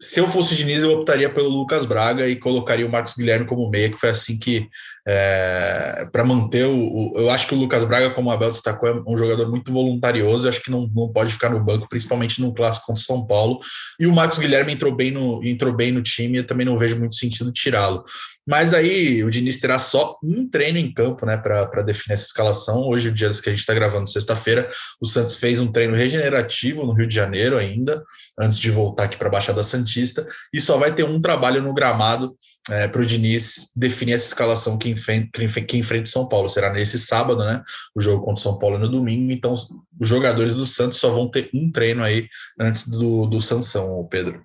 [0.00, 3.46] se eu fosse o Diniz, eu optaria pelo Lucas Braga e colocaria o Marcos Guilherme
[3.46, 4.68] como meia, que foi assim que,
[5.10, 8.90] é, para manter o, o, Eu acho que o Lucas Braga, como o Abel destacou,
[8.90, 12.52] é um jogador muito voluntarioso, acho que não, não pode ficar no banco, principalmente no
[12.52, 13.58] clássico contra o São Paulo.
[13.98, 16.98] E o Marcos Guilherme entrou bem no, entrou bem no time, eu também não vejo
[16.98, 18.04] muito sentido tirá-lo.
[18.48, 22.80] Mas aí o Diniz terá só um treino em campo, né, para definir essa escalação.
[22.88, 24.66] Hoje, o dia que a gente está gravando, sexta-feira,
[24.98, 28.02] o Santos fez um treino regenerativo no Rio de Janeiro ainda,
[28.40, 31.74] antes de voltar aqui para a Baixada Santista, e só vai ter um trabalho no
[31.74, 32.34] gramado
[32.70, 35.28] é, para o Diniz definir essa escalação que enfrenta,
[35.66, 36.48] que enfrenta São Paulo.
[36.48, 37.62] Será nesse sábado, né?
[37.94, 39.68] O jogo contra o São Paulo é no domingo, então os
[40.00, 42.26] jogadores do Santos só vão ter um treino aí
[42.58, 44.42] antes do, do Sansão, Pedro.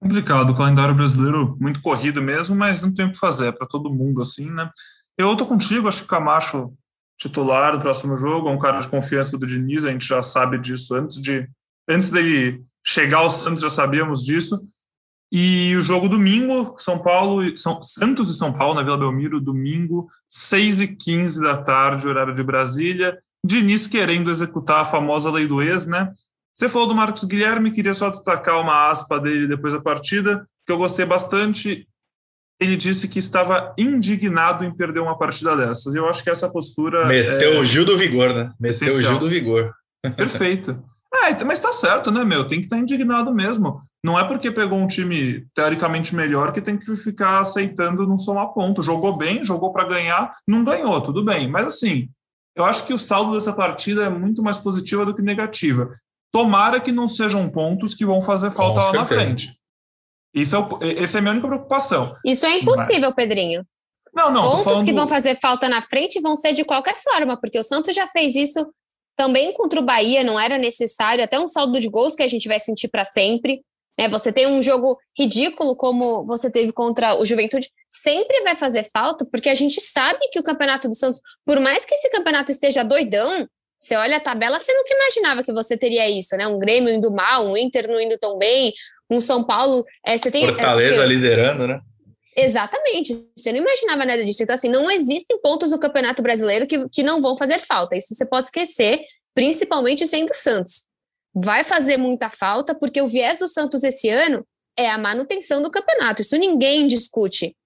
[0.00, 3.66] Complicado, o calendário brasileiro muito corrido mesmo, mas não tem o que fazer, é para
[3.66, 4.70] todo mundo assim, né?
[5.16, 6.72] Eu tô contigo, acho que Camacho
[7.18, 10.58] titular no próximo jogo, é um cara de confiança do Diniz, a gente já sabe
[10.58, 11.48] disso antes de
[11.88, 14.60] antes dele chegar ao Santos, já sabíamos disso.
[15.32, 20.06] E o jogo domingo, São Paulo, São, Santos e São Paulo, na Vila Belmiro, domingo,
[20.28, 23.18] 6 e 15 da tarde, horário de Brasília.
[23.44, 26.12] Diniz querendo executar a famosa lei do ex, né?
[26.56, 30.72] Você falou do Marcos Guilherme, queria só destacar uma aspa dele depois da partida, que
[30.72, 31.86] eu gostei bastante.
[32.58, 35.94] ele disse que estava indignado em perder uma partida dessas.
[35.94, 37.04] Eu acho que essa postura.
[37.04, 37.58] Meteu é...
[37.58, 38.50] o Gil do Vigor, né?
[38.58, 38.98] Meteu Essencial.
[38.98, 39.70] o Gil do Vigor.
[40.16, 40.82] Perfeito.
[41.14, 42.46] É, mas tá certo, né, meu?
[42.46, 43.78] Tem que estar tá indignado mesmo.
[44.02, 48.48] Não é porque pegou um time teoricamente melhor que tem que ficar aceitando não somar
[48.54, 48.82] ponto.
[48.82, 51.50] Jogou bem, jogou para ganhar, não ganhou, tudo bem.
[51.50, 52.08] Mas assim,
[52.56, 55.90] eu acho que o saldo dessa partida é muito mais positiva do que negativa.
[56.36, 59.58] Tomara que não sejam pontos que vão fazer falta lá na frente.
[60.34, 62.14] Isso é, o, essa é a minha única preocupação.
[62.22, 63.14] Isso é impossível, Mas...
[63.14, 63.62] Pedrinho.
[64.14, 64.42] Não, não.
[64.42, 64.84] Pontos falando...
[64.84, 68.06] que vão fazer falta na frente vão ser de qualquer forma, porque o Santos já
[68.06, 68.70] fez isso
[69.16, 72.46] também contra o Bahia, não era necessário, até um saldo de gols que a gente
[72.48, 73.62] vai sentir para sempre.
[73.98, 74.06] Né?
[74.10, 79.24] Você tem um jogo ridículo como você teve contra o Juventude, sempre vai fazer falta,
[79.32, 82.84] porque a gente sabe que o campeonato do Santos, por mais que esse campeonato esteja
[82.84, 86.46] doidão, você olha a tabela, você nunca imaginava que você teria isso, né?
[86.46, 88.72] Um Grêmio indo mal, um Inter não indo tão bem,
[89.10, 89.84] um São Paulo.
[90.04, 91.80] É, você tem, Fortaleza é, liderando, né?
[92.36, 93.14] Exatamente.
[93.36, 94.42] Você não imaginava nada disso.
[94.42, 97.96] Então, assim, não existem pontos no Campeonato Brasileiro que, que não vão fazer falta.
[97.96, 99.00] Isso você pode esquecer,
[99.34, 100.84] principalmente sendo Santos.
[101.34, 104.46] Vai fazer muita falta, porque o viés do Santos esse ano
[104.78, 106.20] é a manutenção do campeonato.
[106.20, 107.56] Isso ninguém discute.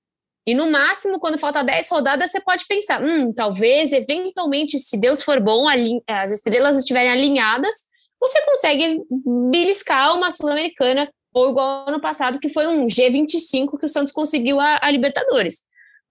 [0.47, 5.23] E no máximo, quando falta 10 rodadas, você pode pensar: hum, talvez, eventualmente, se Deus
[5.23, 5.67] for bom,
[6.09, 7.75] as estrelas estiverem alinhadas,
[8.21, 9.01] você consegue
[9.51, 14.61] beliscar uma Sul-Americana ou igual ano passado, que foi um G25 que o Santos conseguiu
[14.61, 15.63] a, a, Libertadores.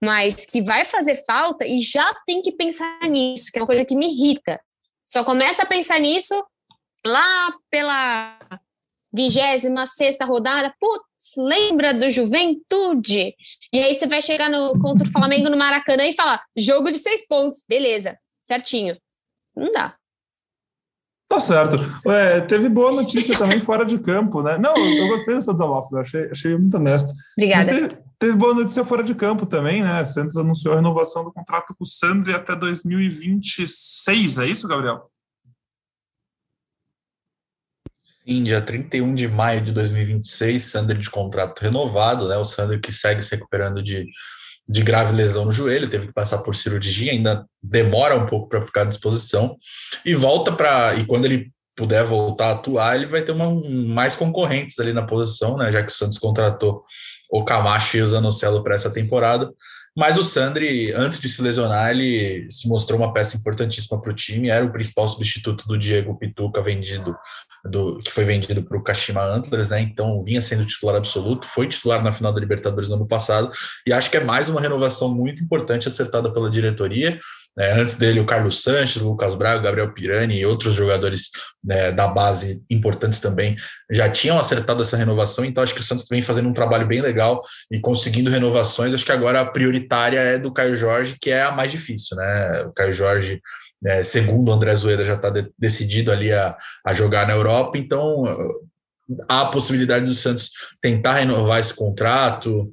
[0.02, 3.84] Mas que vai fazer falta e já tem que pensar nisso, que é uma coisa
[3.84, 4.58] que me irrita.
[5.06, 6.34] Só começa a pensar nisso
[7.04, 8.38] lá pela
[9.12, 13.34] vigésima sexta rodada, putz, lembra do Juventude?
[13.72, 16.98] E aí você vai chegar no, contra o Flamengo no Maracanã e falar, jogo de
[16.98, 18.96] seis pontos, beleza, certinho.
[19.56, 19.96] Não dá.
[21.28, 21.80] Tá certo.
[22.10, 24.58] É, teve boa notícia também fora de campo, né?
[24.58, 27.12] Não, eu, gostei dessa desabafo, achei, achei muito honesto.
[27.38, 27.66] Obrigada.
[27.66, 30.02] Teve, teve, boa notícia fora de campo também, né?
[30.02, 35.08] O Santos anunciou a renovação do contrato com o Sandri até 2026, é isso, Gabriel?
[38.30, 42.36] Sim, dia 31 de maio de 2026, Sandri de contrato renovado, né?
[42.36, 44.06] O Sandri que segue se recuperando de
[44.68, 48.62] de grave lesão no joelho, teve que passar por cirurgia, ainda demora um pouco para
[48.62, 49.56] ficar à disposição
[50.06, 53.50] e volta para e quando ele puder voltar a atuar, ele vai ter uma,
[53.92, 56.84] mais concorrentes ali na posição, né, já que o Santos contratou
[57.32, 59.50] o Camacho e o Zanocelo para essa temporada.
[59.96, 64.14] Mas o Sandri, antes de se lesionar, ele se mostrou uma peça importantíssima para o
[64.14, 67.16] time, era o principal substituto do Diego Pituca, vendido
[67.64, 69.80] do, que foi vendido para o Kashima Antlers, né?
[69.80, 73.50] Então vinha sendo titular absoluto, foi titular na final da Libertadores no ano passado,
[73.86, 77.18] e acho que é mais uma renovação muito importante acertada pela diretoria.
[77.58, 81.30] É, antes dele, o Carlos Sanches, Lucas Braga, Gabriel Pirani e outros jogadores
[81.62, 83.56] né, da base importantes também
[83.90, 87.00] já tinham acertado essa renovação, então acho que o Santos vem fazendo um trabalho bem
[87.00, 88.94] legal e conseguindo renovações.
[88.94, 92.62] Acho que agora a prioritária é do Caio Jorge, que é a mais difícil, né?
[92.62, 93.40] O Caio Jorge
[93.84, 97.78] é, segundo o André Zoeda já está de, decidido ali a, a jogar na Europa,
[97.78, 98.24] então
[99.28, 102.72] há a possibilidade do Santos tentar renovar esse contrato,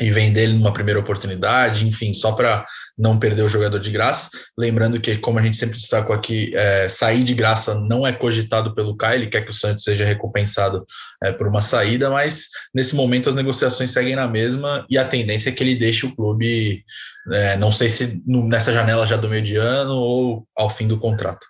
[0.00, 2.64] e vender ele numa primeira oportunidade, enfim, só para
[2.96, 4.30] não perder o jogador de graça.
[4.56, 8.74] Lembrando que, como a gente sempre destacou aqui, é, sair de graça não é cogitado
[8.74, 10.84] pelo Caio, ele quer que o Santos seja recompensado
[11.22, 15.50] é, por uma saída, mas nesse momento as negociações seguem na mesma e a tendência
[15.50, 16.84] é que ele deixe o clube,
[17.30, 20.86] é, não sei se no, nessa janela já do meio de ano ou ao fim
[20.86, 21.46] do contrato.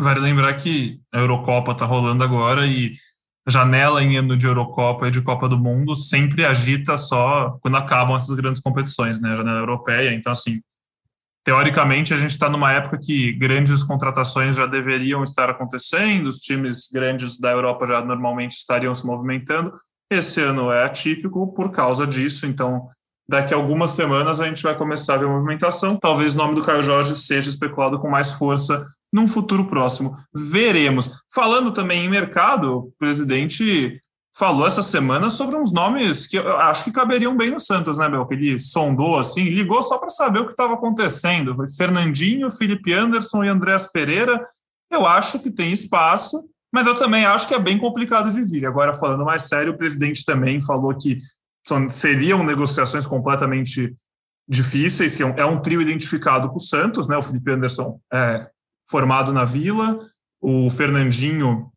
[0.00, 2.92] Vale lembrar que a Eurocopa está rolando agora e
[3.48, 8.16] janela em ano de Eurocopa e de Copa do Mundo sempre agita só quando acabam
[8.16, 9.32] essas grandes competições, né?
[9.32, 10.12] A janela europeia.
[10.12, 10.60] Então, assim,
[11.44, 16.90] teoricamente, a gente está numa época que grandes contratações já deveriam estar acontecendo, os times
[16.92, 19.72] grandes da Europa já normalmente estariam se movimentando.
[20.10, 22.88] Esse ano é atípico por causa disso, então
[23.28, 25.96] daqui a algumas semanas a gente vai começar a ver movimentação.
[25.96, 30.14] Talvez o nome do Caio Jorge seja especulado com mais força num futuro próximo.
[30.34, 31.22] Veremos.
[31.32, 34.00] Falando também em mercado, o presidente
[34.38, 38.08] falou essa semana sobre uns nomes que eu acho que caberiam bem no Santos, né,
[38.08, 38.24] Bel?
[38.24, 41.54] Que ele sondou assim, ligou só para saber o que estava acontecendo.
[41.56, 44.40] Foi Fernandinho, Felipe Anderson e Andréas Pereira.
[44.90, 48.64] Eu acho que tem espaço, mas eu também acho que é bem complicado de vir.
[48.64, 51.18] Agora, falando mais sério, o presidente também falou que
[51.68, 53.94] são, seriam negociações completamente
[54.48, 57.16] difíceis, que é um, é um trio identificado com o Santos, né?
[57.16, 58.48] O Felipe Anderson é
[58.90, 59.98] formado na Vila,
[60.40, 61.70] o Fernandinho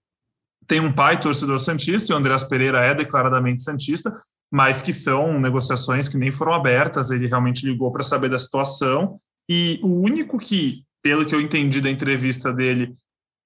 [0.65, 4.13] tem um pai torcedor santista e o Andreas Pereira é declaradamente santista,
[4.49, 7.12] mas que são negociações que nem foram abertas.
[7.12, 9.17] Ele realmente ligou para saber da situação
[9.49, 12.93] e o único que, pelo que eu entendi da entrevista dele,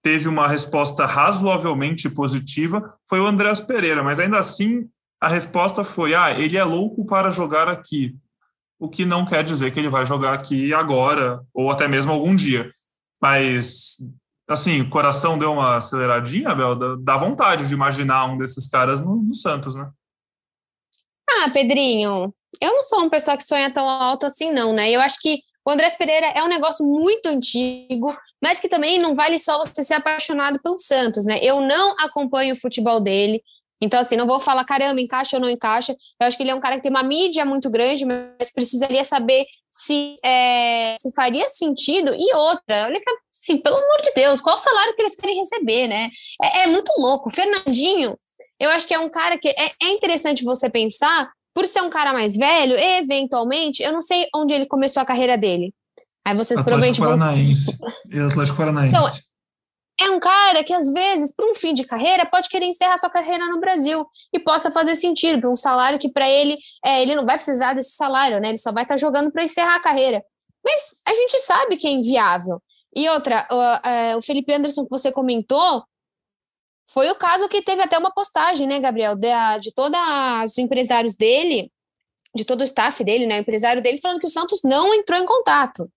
[0.04, 4.88] teve uma resposta razoavelmente positiva foi o Andreas Pereira, mas ainda assim
[5.26, 8.16] a resposta foi: ah, ele é louco para jogar aqui.
[8.78, 12.36] O que não quer dizer que ele vai jogar aqui agora, ou até mesmo algum
[12.36, 12.70] dia.
[13.20, 13.98] Mas,
[14.48, 19.16] assim, o coração deu uma aceleradinha, Bel, dá vontade de imaginar um desses caras no,
[19.16, 19.90] no Santos, né?
[21.28, 24.92] Ah, Pedrinho, eu não sou uma pessoa que sonha tão alto assim, não, né?
[24.92, 29.16] Eu acho que o Andrés Pereira é um negócio muito antigo, mas que também não
[29.16, 31.40] vale só você ser apaixonado pelo Santos, né?
[31.42, 33.42] Eu não acompanho o futebol dele,
[33.82, 35.96] então, assim, não vou falar, caramba, encaixa ou não encaixa.
[36.20, 39.04] Eu acho que ele é um cara que tem uma mídia muito grande, mas precisaria
[39.04, 42.14] saber se, é, se faria sentido.
[42.18, 45.38] E outra, olha que, assim, pelo amor de Deus, qual o salário que eles querem
[45.38, 46.10] receber, né?
[46.42, 47.30] É, é muito louco.
[47.30, 48.18] Fernandinho,
[48.60, 51.90] eu acho que é um cara que é, é interessante você pensar, por ser um
[51.90, 55.74] cara mais velho, eventualmente, eu não sei onde ele começou a carreira dele.
[56.26, 57.78] Aí vocês Atlético provavelmente Paranaense.
[58.12, 58.28] vão.
[58.28, 58.96] Atlético Paranaense.
[58.98, 59.10] Então,
[60.00, 63.10] é um cara que, às vezes, para um fim de carreira, pode querer encerrar sua
[63.10, 67.26] carreira no Brasil e possa fazer sentido, um salário que, para ele, é, ele não
[67.26, 68.50] vai precisar desse salário, né?
[68.50, 70.24] Ele só vai estar tá jogando para encerrar a carreira.
[70.64, 72.62] Mas a gente sabe que é inviável.
[72.96, 75.84] E outra, o, é, o Felipe Anderson que você comentou,
[76.88, 79.30] foi o caso que teve até uma postagem, né, Gabriel, de,
[79.62, 80.00] de todos
[80.46, 81.72] os empresários dele,
[82.36, 85.20] de todo o staff dele, né, o empresário dele, falando que o Santos não entrou
[85.20, 85.90] em contato.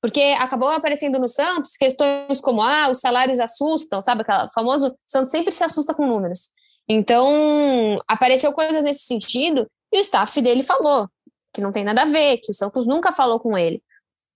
[0.00, 4.22] Porque acabou aparecendo no Santos questões como, ah, os salários assustam, sabe?
[4.22, 6.50] Aquela famoso, Santos sempre se assusta com números.
[6.88, 11.08] Então, apareceu coisas nesse sentido e o staff dele falou
[11.52, 13.82] que não tem nada a ver, que o Santos nunca falou com ele.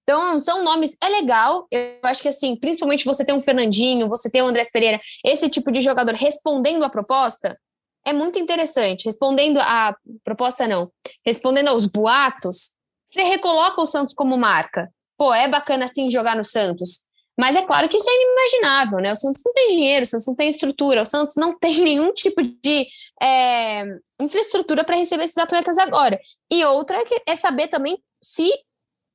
[0.02, 1.66] Então, são nomes, é legal.
[1.70, 5.48] Eu acho que, assim, principalmente você ter um Fernandinho, você ter um Andrés Pereira, esse
[5.48, 7.56] tipo de jogador respondendo a proposta,
[8.04, 9.04] é muito interessante.
[9.04, 10.90] Respondendo a proposta, não.
[11.24, 12.72] Respondendo aos boatos,
[13.06, 14.90] você recoloca o Santos como marca
[15.22, 17.02] pô, é bacana assim jogar no Santos.
[17.38, 19.12] Mas é claro que isso é inimaginável, né?
[19.12, 22.12] O Santos não tem dinheiro, o Santos não tem estrutura, o Santos não tem nenhum
[22.12, 22.88] tipo de
[23.22, 23.84] é,
[24.20, 26.18] infraestrutura para receber esses atletas agora.
[26.50, 28.50] E outra é saber também se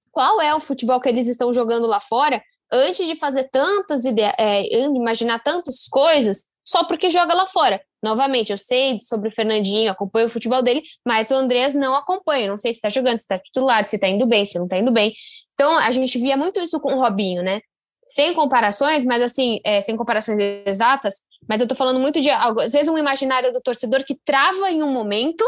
[0.10, 2.42] qual é o futebol que eles estão jogando lá fora
[2.72, 7.82] antes de fazer tantas ideias, é, imaginar tantas coisas só porque joga lá fora.
[8.02, 12.48] Novamente, eu sei sobre o Fernandinho, acompanho o futebol dele, mas o Andrés não acompanha.
[12.48, 14.78] Não sei se está jogando, se está titular, se está indo bem, se não está
[14.78, 15.14] indo bem.
[15.60, 17.62] Então, a gente via muito isso com o Robinho, né?
[18.06, 21.16] Sem comparações, mas assim, é, sem comparações exatas,
[21.50, 24.70] mas eu tô falando muito de algo, às vezes um imaginário do torcedor que trava
[24.70, 25.44] em um momento,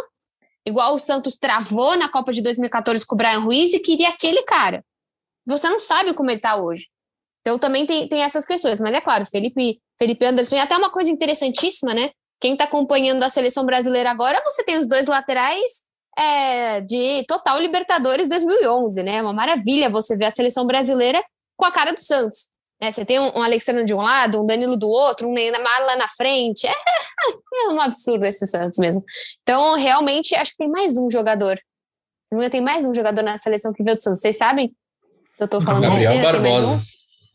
[0.66, 4.42] igual o Santos travou na Copa de 2014 com o Brian Ruiz e queria aquele
[4.44, 4.84] cara.
[5.46, 6.88] Você não sabe como ele tá hoje.
[7.42, 10.90] Então também tem, tem essas questões, mas é claro, Felipe, Felipe Anderson, e até uma
[10.90, 12.12] coisa interessantíssima, né?
[12.42, 17.60] Quem está acompanhando a seleção brasileira agora, você tem os dois laterais é, de total
[17.60, 19.22] Libertadores 2011, né?
[19.22, 21.24] Uma maravilha você ver a seleção brasileira
[21.56, 22.48] com a cara do Santos.
[22.82, 22.92] Né?
[22.92, 25.96] Você tem um, um Alexandre de um lado, um Danilo do outro, um Neymar lá
[25.96, 26.66] na frente.
[26.68, 26.74] É,
[27.66, 29.04] é um absurdo esse Santos mesmo.
[29.44, 31.60] Então, realmente, acho que tem mais um jogador.
[32.52, 34.22] Tem mais um jogador na seleção que veio do Santos.
[34.22, 34.72] Vocês sabem?
[35.40, 36.74] Eu tô falando Gabriel Barbosa.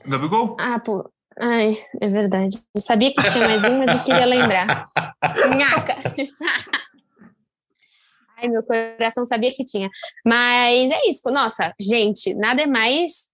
[0.07, 0.11] Um?
[0.11, 0.57] Gabigol?
[0.59, 1.11] Ah, pô.
[1.41, 2.61] Ai, é verdade.
[2.75, 4.89] Eu sabia que tinha mais um, mas eu queria lembrar.
[5.57, 6.15] Nhaca!
[8.45, 9.89] Ai, meu coração sabia que tinha.
[10.25, 11.23] Mas é isso.
[11.31, 13.31] Nossa, gente, nada é mais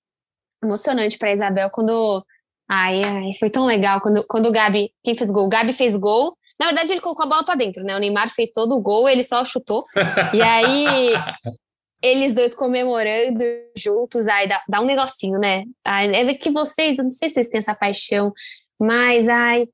[0.62, 2.25] emocionante para Isabel quando.
[2.73, 4.92] Ai, ai, foi tão legal quando, quando o Gabi.
[5.03, 5.46] Quem fez gol?
[5.46, 6.37] O Gabi fez gol.
[6.59, 7.96] Na verdade, ele colocou a bola para dentro, né?
[7.96, 9.85] O Neymar fez todo o gol, ele só chutou.
[10.33, 10.87] e aí.
[12.03, 13.44] Eles dois comemorando
[13.77, 15.64] juntos, ai, dá, dá um negocinho, né?
[15.85, 18.33] Ai, é que vocês, não sei se vocês têm essa paixão,
[18.81, 19.68] mas ai,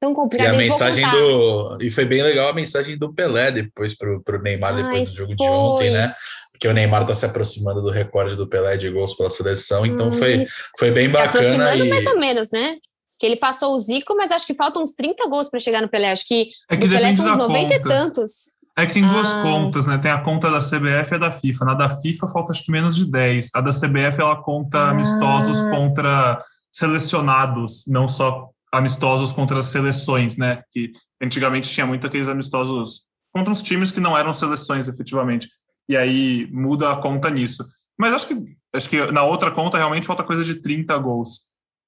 [0.00, 0.52] tão complicado.
[0.52, 1.78] E a mensagem do.
[1.80, 5.12] E foi bem legal a mensagem do Pelé depois pro, pro Neymar, depois Ai, do
[5.12, 5.46] jogo foi.
[5.46, 6.14] de ontem, né?
[6.52, 10.10] Porque o Neymar está se aproximando do recorde do Pelé de gols pela seleção, então
[10.10, 10.46] foi,
[10.78, 11.32] foi bem bacana.
[11.32, 11.88] Se aproximando e...
[11.88, 12.76] mais ou menos, né?
[13.18, 15.88] Que ele passou o Zico, mas acho que faltam uns 30 gols para chegar no
[15.88, 16.10] Pelé.
[16.10, 17.74] Acho que, é que Pelé são uns 90 conta.
[17.74, 18.56] e tantos.
[18.78, 19.42] É que tem duas ah.
[19.42, 19.96] contas, né?
[19.96, 21.64] Tem a conta da CBF e a da FIFA.
[21.64, 23.50] Na da FIFA falta acho que menos de 10.
[23.54, 24.90] A da CBF ela conta ah.
[24.90, 26.38] amistosos contra
[26.70, 30.62] selecionados, não só amistosos contra as seleções, né?
[30.70, 35.48] Que antigamente tinha muito aqueles amistosos contra os times que não eram seleções efetivamente.
[35.88, 37.64] E aí muda a conta nisso.
[37.98, 41.40] Mas acho que acho que na outra conta realmente falta coisa de 30 gols.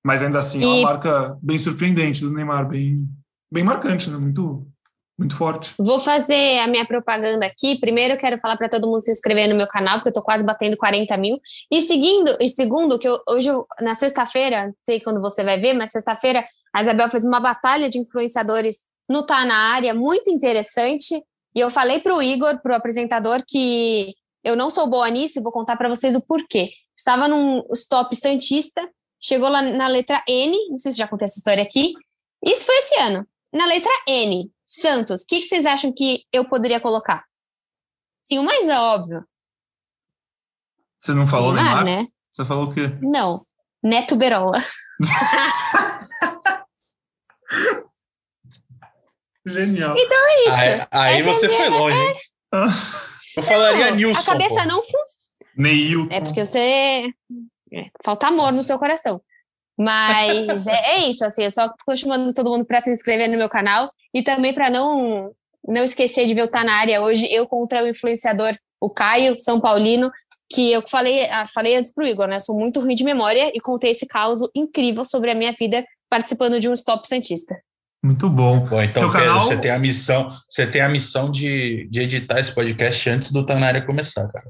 [0.05, 0.65] Mas ainda assim e...
[0.65, 2.97] é uma marca bem surpreendente do Neymar, bem
[3.53, 4.17] bem marcante, né?
[4.17, 4.67] Muito
[5.19, 5.75] muito forte.
[5.77, 7.81] Vou fazer a minha propaganda aqui.
[7.81, 10.23] Primeiro, eu quero falar para todo mundo se inscrever no meu canal, porque eu estou
[10.23, 11.37] quase batendo 40 mil.
[11.69, 15.75] E seguindo, e segundo, que eu, hoje, eu, na sexta-feira, sei quando você vai ver,
[15.75, 16.47] mas sexta-feira
[16.79, 21.21] a Isabel fez uma batalha de influenciadores no Tá na área, muito interessante.
[21.53, 24.15] E eu falei para o Igor, para o apresentador, que
[24.45, 26.67] eu não sou boa nisso e vou contar para vocês o porquê.
[26.97, 28.89] Estava num stop Santista,
[29.21, 31.95] chegou lá na letra N, não sei se já contei essa história aqui.
[32.47, 33.27] Isso foi esse ano.
[33.53, 37.25] Na letra N, Santos, o que, que vocês acham que eu poderia colocar?
[38.23, 39.25] Sim, o mais óbvio.
[41.01, 41.85] Você não falou Neymar?
[41.85, 42.09] Neymar, né?
[42.31, 42.97] Você falou o quê?
[43.03, 43.45] Não,
[43.83, 44.63] Neto Berola.
[49.47, 49.97] Genial.
[49.97, 50.55] É isso.
[50.55, 52.15] Aí, aí você é a foi longe, hein?
[53.37, 54.21] Eu falaria Não, Nilson.
[54.21, 54.69] A cabeça pô.
[54.69, 55.05] não funciona.
[55.57, 56.15] Neilton.
[56.15, 57.13] É porque você.
[57.73, 59.21] é, falta amor no seu coração.
[59.79, 63.39] Mas é, é isso, assim, eu só tô chamando todo mundo para se inscrever no
[63.39, 65.33] meu canal e também para não
[65.67, 69.37] não esquecer de ver o Tá na área hoje, eu contra o influenciador, o Caio,
[69.39, 70.11] São Paulino,
[70.51, 72.41] que eu falei, ah, falei antes pro Igor, né?
[72.41, 76.61] Sou muito ruim de memória e contei esse caos incrível sobre a minha vida participando
[76.61, 77.57] de um Stop Santista.
[78.05, 78.61] Muito bom.
[78.61, 82.01] Bom, então, Seu Pedro, canal- você tem a missão, você tem a missão de, de
[82.01, 84.47] editar esse podcast antes do Tanária começar, cara.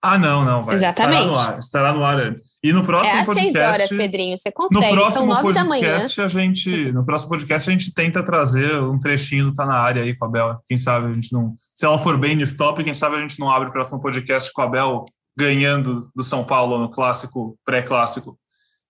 [0.00, 0.76] Ah, não, não, vai.
[0.76, 1.22] Exatamente.
[1.22, 2.44] Estará no ar, estará no ar antes.
[2.62, 3.72] E no próximo É às seis podcast.
[3.74, 5.88] horas, Pedrinho, você No consegue, são próximo nove da manhã.
[5.90, 9.74] podcast, a gente, no próximo podcast, a gente tenta trazer um trechinho do Tá na
[9.74, 10.56] área aí com a Bel.
[10.66, 11.52] Quem sabe a gente não.
[11.74, 14.52] Se ela for bem nesse top, quem sabe a gente não abre o próximo podcast
[14.52, 15.04] com a Bel
[15.36, 18.38] ganhando do São Paulo no clássico, pré-clássico.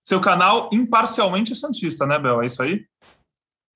[0.09, 2.41] Seu canal imparcialmente Santista, né, Bel?
[2.41, 2.83] É isso aí?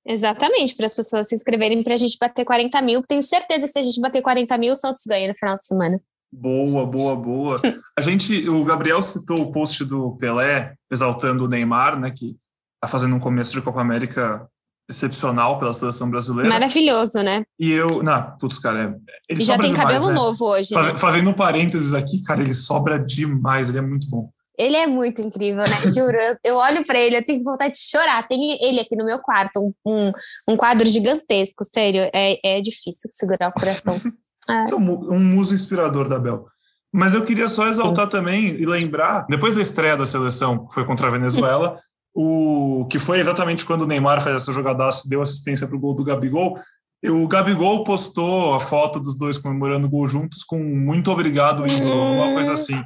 [0.04, 3.04] Exatamente, para as pessoas se inscreverem para a gente bater 40 mil.
[3.04, 5.64] Tenho certeza que se a gente bater 40 mil, o Santos ganha no final de
[5.68, 6.02] semana.
[6.34, 7.56] Boa, boa, boa.
[7.96, 12.36] A gente, o Gabriel citou o post do Pelé exaltando o Neymar, né, que
[12.82, 14.50] tá fazendo um começo de Copa América
[14.90, 16.50] excepcional pela seleção brasileira.
[16.50, 17.44] Maravilhoso, né?
[17.60, 18.96] E eu, não, putz, cara, é-
[19.30, 20.16] ele E já tem demais, cabelo né?
[20.16, 20.96] novo hoje, Faz- né?
[20.96, 24.33] Fazendo um parênteses aqui, cara, ele sobra demais, ele é muito bom.
[24.58, 25.94] Ele é muito incrível, né?
[25.96, 28.28] Juro, eu- olho para ele, eu tenho vontade de chorar.
[28.28, 30.12] Tem ele aqui no meu quarto, um,
[30.48, 32.10] um, quadro gigantesco, sério.
[32.14, 34.00] É, é difícil segurar o coração.
[34.50, 36.46] Ah, é um, mu- um muso inspirador da Bel.
[36.94, 40.84] Mas eu queria só exaltar também e lembrar, depois da estreia da seleção, que foi
[40.84, 41.80] contra a Venezuela,
[42.14, 45.94] o que foi exatamente quando o Neymar fez essa jogadaça, deu assistência para o gol
[45.96, 46.60] do Gabigol.
[47.06, 52.02] O Gabigol postou a foto dos dois comemorando o gol juntos com muito obrigado, ídolo,
[52.02, 52.84] alguma coisa assim.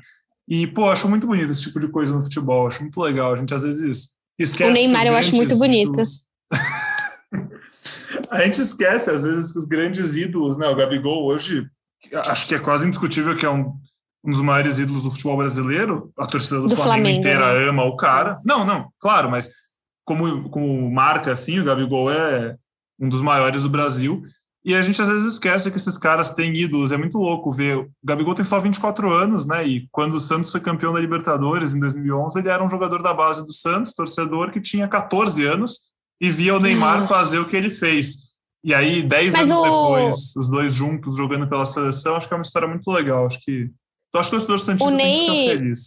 [0.47, 3.33] E, pô, acho muito bonito esse tipo de coisa no futebol, acho muito legal.
[3.33, 4.69] A gente às vezes esquece.
[4.69, 6.01] O Neymar eu acho muito bonito.
[8.31, 10.67] a gente esquece, às vezes, que os grandes ídolos, né?
[10.67, 11.67] O Gabigol hoje,
[12.13, 13.73] acho que é quase indiscutível que é um,
[14.23, 16.11] um dos maiores ídolos do futebol brasileiro.
[16.17, 17.69] A torcida do, Do Flamengo, Flamengo, inteira né?
[17.69, 18.37] ama o cara.
[18.45, 19.49] Não, não, claro, mas
[20.05, 22.55] como, como marca, assim, o Gabigol é
[22.97, 24.23] um dos maiores do Brasil.
[24.67, 26.91] E a gente às vezes esquece que esses caras têm ídolos.
[26.91, 27.77] É muito louco ver.
[27.77, 29.65] O Gabigol tem só 24 anos, né?
[29.65, 33.13] E quando o Santos foi campeão da Libertadores em 2011, ele era um jogador da
[33.13, 37.07] base do Santos, torcedor que tinha 14 anos e via o Neymar Ah.
[37.07, 38.27] fazer o que ele fez.
[38.61, 42.33] E aí, 10 Mas anos o- depois, os dois juntos jogando pela seleção, acho que
[42.33, 43.25] é uma história muito legal.
[43.25, 43.69] Acho que.
[44.13, 45.79] Eu acho que o torcedor Santista O tem que Ney- ficar feliz.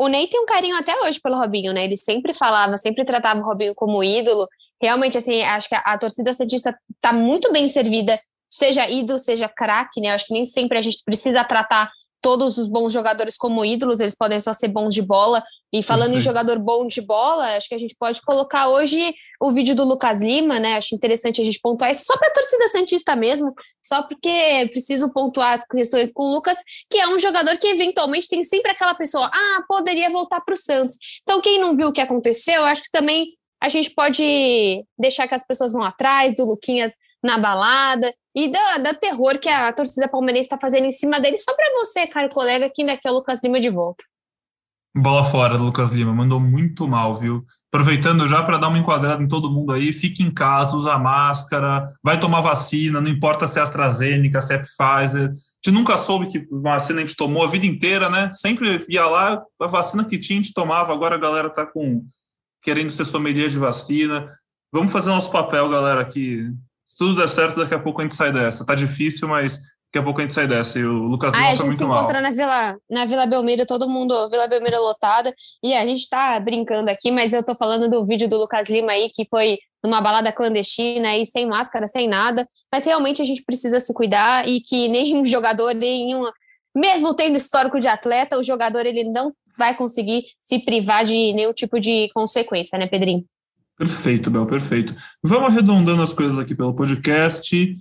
[0.00, 1.84] O Ney tem um carinho até hoje pelo Robinho, né?
[1.84, 4.48] Ele sempre falava, sempre tratava o Robinho como ídolo.
[4.80, 9.48] Realmente, assim, acho que a, a torcida Santista tá muito bem servida, seja ídolo, seja
[9.48, 10.10] craque, né?
[10.10, 14.16] Acho que nem sempre a gente precisa tratar todos os bons jogadores como ídolos, eles
[14.16, 15.42] podem só ser bons de bola.
[15.72, 16.24] E falando em Perfeito.
[16.24, 20.22] jogador bom de bola, acho que a gente pode colocar hoje o vídeo do Lucas
[20.22, 20.76] Lima, né?
[20.76, 23.54] Acho interessante a gente pontuar isso só para a torcida Santista mesmo,
[23.84, 26.56] só porque preciso pontuar as questões com o Lucas,
[26.90, 30.56] que é um jogador que eventualmente tem sempre aquela pessoa, ah, poderia voltar para o
[30.56, 30.96] Santos.
[31.22, 35.34] Então, quem não viu o que aconteceu, acho que também a gente pode deixar que
[35.34, 36.92] as pessoas vão atrás do Luquinhas
[37.22, 41.38] na balada e da, da terror que a torcida palmeirense está fazendo em cima dele,
[41.38, 44.04] só para você, caro colega, que ainda quer o Lucas Lima de volta.
[44.96, 47.44] Bola fora do Lucas Lima, mandou muito mal, viu?
[47.70, 51.86] Aproveitando já para dar uma enquadrada em todo mundo aí, fique em casa, usa máscara,
[52.02, 55.28] vai tomar vacina, não importa se é AstraZeneca, se é Pfizer.
[55.28, 55.32] A
[55.64, 58.30] gente nunca soube que vacina a gente tomou a vida inteira, né?
[58.32, 62.04] Sempre ia lá, a vacina que tinha a gente tomava, agora a galera tá com
[62.62, 64.26] querendo ser sommelier de vacina.
[64.72, 66.44] Vamos fazer nosso papel, galera, aqui.
[66.84, 68.64] Se tudo der certo, daqui a pouco a gente sai dessa.
[68.64, 70.78] Tá difícil, mas daqui a pouco a gente sai dessa.
[70.78, 71.98] E o Lucas Lima Ah, a foi gente se muito mal.
[71.98, 76.38] encontra na Vila, na Vila Belmiro, todo mundo, Vila Belmiro lotada, e a gente tá
[76.40, 80.00] brincando aqui, mas eu tô falando do vídeo do Lucas Lima aí, que foi numa
[80.00, 84.60] balada clandestina aí, sem máscara, sem nada, mas realmente a gente precisa se cuidar e
[84.60, 86.24] que nenhum jogador, nenhum,
[86.74, 91.52] mesmo tendo histórico de atleta, o jogador ele não vai conseguir se privar de nenhum
[91.52, 93.24] tipo de consequência, né, Pedrinho?
[93.76, 94.94] Perfeito, Bel, perfeito.
[95.22, 97.74] Vamos arredondando as coisas aqui pelo podcast.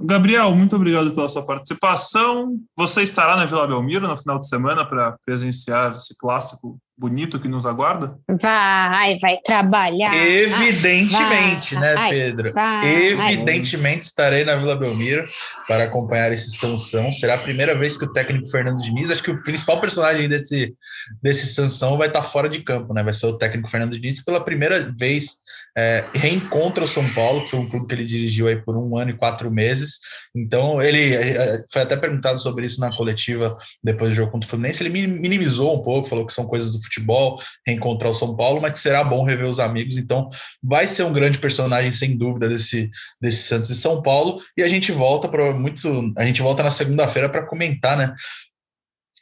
[0.00, 2.56] Gabriel, muito obrigado pela sua participação.
[2.76, 7.48] Você estará na Vila Belmiro no final de semana para presenciar esse clássico bonito que
[7.48, 8.18] nos aguarda?
[8.40, 10.14] Vai, vai trabalhar.
[10.14, 12.52] Evidentemente, vai, né, vai, Pedro?
[12.52, 15.24] Vai, Evidentemente estarei na Vila Belmiro
[15.66, 17.12] para acompanhar esse Sansão.
[17.12, 20.74] Será a primeira vez que o técnico Fernando Diniz, acho que o principal personagem desse,
[21.22, 23.02] desse Sansão vai estar fora de campo, né?
[23.02, 25.38] Vai ser o técnico Fernando Diniz pela primeira vez
[25.78, 28.98] é, reencontra o São Paulo, que foi um clube que ele dirigiu aí por um
[28.98, 29.98] ano e quatro meses.
[30.34, 34.46] Então, ele é, é, foi até perguntado sobre isso na coletiva depois do jogo contra
[34.46, 34.82] o Fluminense.
[34.82, 38.72] Ele minimizou um pouco, falou que são coisas do futebol, reencontrar o São Paulo, mas
[38.72, 39.96] que será bom rever os amigos.
[39.96, 40.28] Então,
[40.62, 44.40] vai ser um grande personagem, sem dúvida, desse, desse Santos e São Paulo.
[44.56, 46.12] E a gente volta para muito.
[46.16, 48.14] A gente volta na segunda-feira para comentar, né?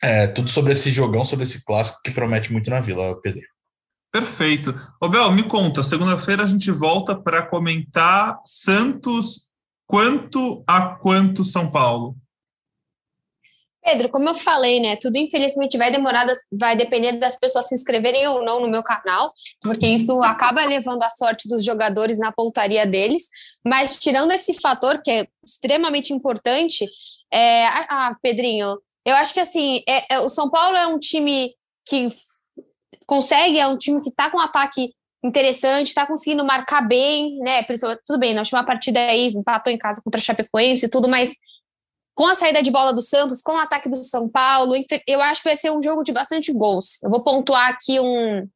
[0.02, 3.42] É, tudo sobre esse jogão, sobre esse clássico que promete muito na Vila, Pedro.
[4.12, 4.74] Perfeito.
[5.00, 9.50] Ô, Bel, me conta, segunda-feira a gente volta para comentar Santos
[9.86, 12.16] quanto a quanto São Paulo.
[13.86, 14.96] Pedro, como eu falei, né?
[14.96, 19.32] Tudo infelizmente vai demorar, vai depender das pessoas se inscreverem ou não no meu canal,
[19.60, 23.28] porque isso acaba levando a sorte dos jogadores na pontaria deles.
[23.64, 26.84] Mas tirando esse fator que é extremamente importante,
[27.32, 31.54] é, ah, Pedrinho, eu acho que assim, é, é, o São Paulo é um time
[31.86, 32.08] que
[33.06, 34.90] consegue, é um time que está com um ataque
[35.24, 37.62] interessante, está conseguindo marcar bem, né?
[38.04, 41.36] Tudo bem, na última partida aí empatou em casa contra a Chapecoense e tudo, mas
[42.16, 44.74] com a saída de bola do Santos, com o ataque do São Paulo,
[45.06, 46.98] eu acho que vai ser um jogo de bastante gols.
[47.02, 48.48] Eu vou pontuar aqui um,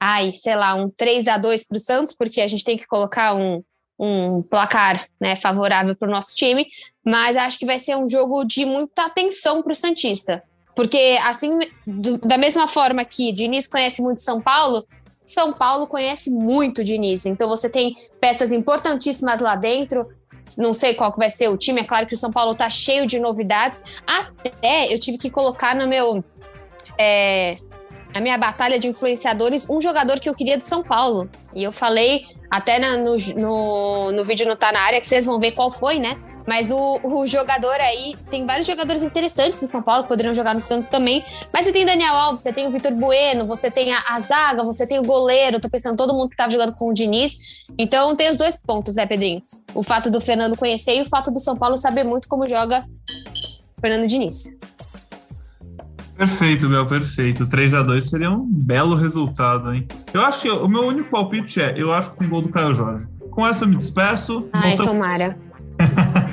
[0.00, 2.86] ai, sei lá, um 3 a 2 para o Santos, porque a gente tem que
[2.86, 3.62] colocar um,
[3.98, 6.66] um placar né, favorável para o nosso time,
[7.04, 10.42] mas acho que vai ser um jogo de muita atenção para o Santista.
[10.74, 14.86] Porque, assim, do, da mesma forma que Diniz conhece muito São Paulo,
[15.24, 17.26] São Paulo conhece muito Diniz.
[17.26, 20.08] Então, você tem peças importantíssimas lá dentro.
[20.56, 21.80] Não sei qual que vai ser o time.
[21.80, 24.00] É claro que o São Paulo tá cheio de novidades.
[24.06, 26.24] Até eu tive que colocar no meu.
[26.98, 27.58] É,
[28.14, 31.30] na minha batalha de influenciadores, um jogador que eu queria do São Paulo.
[31.54, 35.26] E eu falei até na, no, no, no vídeo no Tá Na Área, que vocês
[35.26, 36.16] vão ver qual foi, né?
[36.46, 40.54] Mas o, o, jogador aí, tem vários jogadores interessantes do São Paulo que poderiam jogar
[40.54, 41.24] no Santos também.
[41.52, 44.62] Mas você tem Daniel Alves, você tem o Vitor Bueno, você tem a, a, zaga,
[44.62, 45.60] você tem o goleiro.
[45.60, 47.36] Tô pensando todo mundo que tava jogando com o Diniz.
[47.76, 49.42] Então tem os dois pontos, né, Pedrinho?
[49.74, 52.86] O fato do Fernando conhecer e o fato do São Paulo saber muito como joga
[53.76, 54.56] o Fernando Diniz.
[56.16, 57.46] Perfeito, Bel, perfeito.
[57.46, 59.86] 3 a 2 seria um belo resultado, hein?
[60.14, 62.74] Eu acho que o meu único palpite é: eu acho que tem gol do Caio
[62.74, 63.06] Jorge.
[63.30, 64.48] Com essa eu me despeço.
[64.50, 64.92] Ai, Voltamos...
[64.92, 65.45] tomara.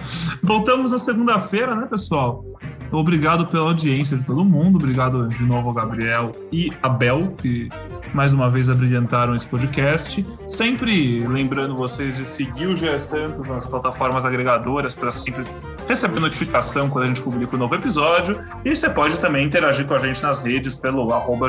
[0.41, 2.43] Voltamos na segunda-feira, né, pessoal?
[2.91, 4.75] Obrigado pela audiência de todo mundo.
[4.75, 7.67] Obrigado de novo ao Gabriel e a Bel, que
[8.13, 10.23] mais uma vez abrilhantaram esse podcast.
[10.47, 15.43] Sempre lembrando vocês de seguir o GE Santos nas plataformas agregadoras para sempre
[15.87, 18.39] receber notificação quando a gente publica um novo episódio.
[18.63, 21.47] E você pode também interagir com a gente nas redes pelo arroba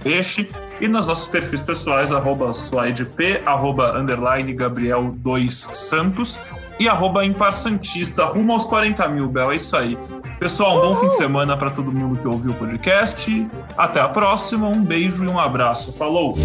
[0.00, 0.48] Peixe
[0.80, 6.38] e nos nossos perfis pessoais, arroba SlideP, arroba underline Gabriel 2 Santos
[6.80, 9.52] e arroba Impar Santista, rumo aos 40 mil, Bel.
[9.52, 9.98] É isso aí.
[10.38, 13.46] Pessoal, um bom fim de semana para todo mundo que ouviu o podcast.
[13.76, 15.92] Até a próxima, um beijo e um abraço.
[15.92, 16.38] Falou!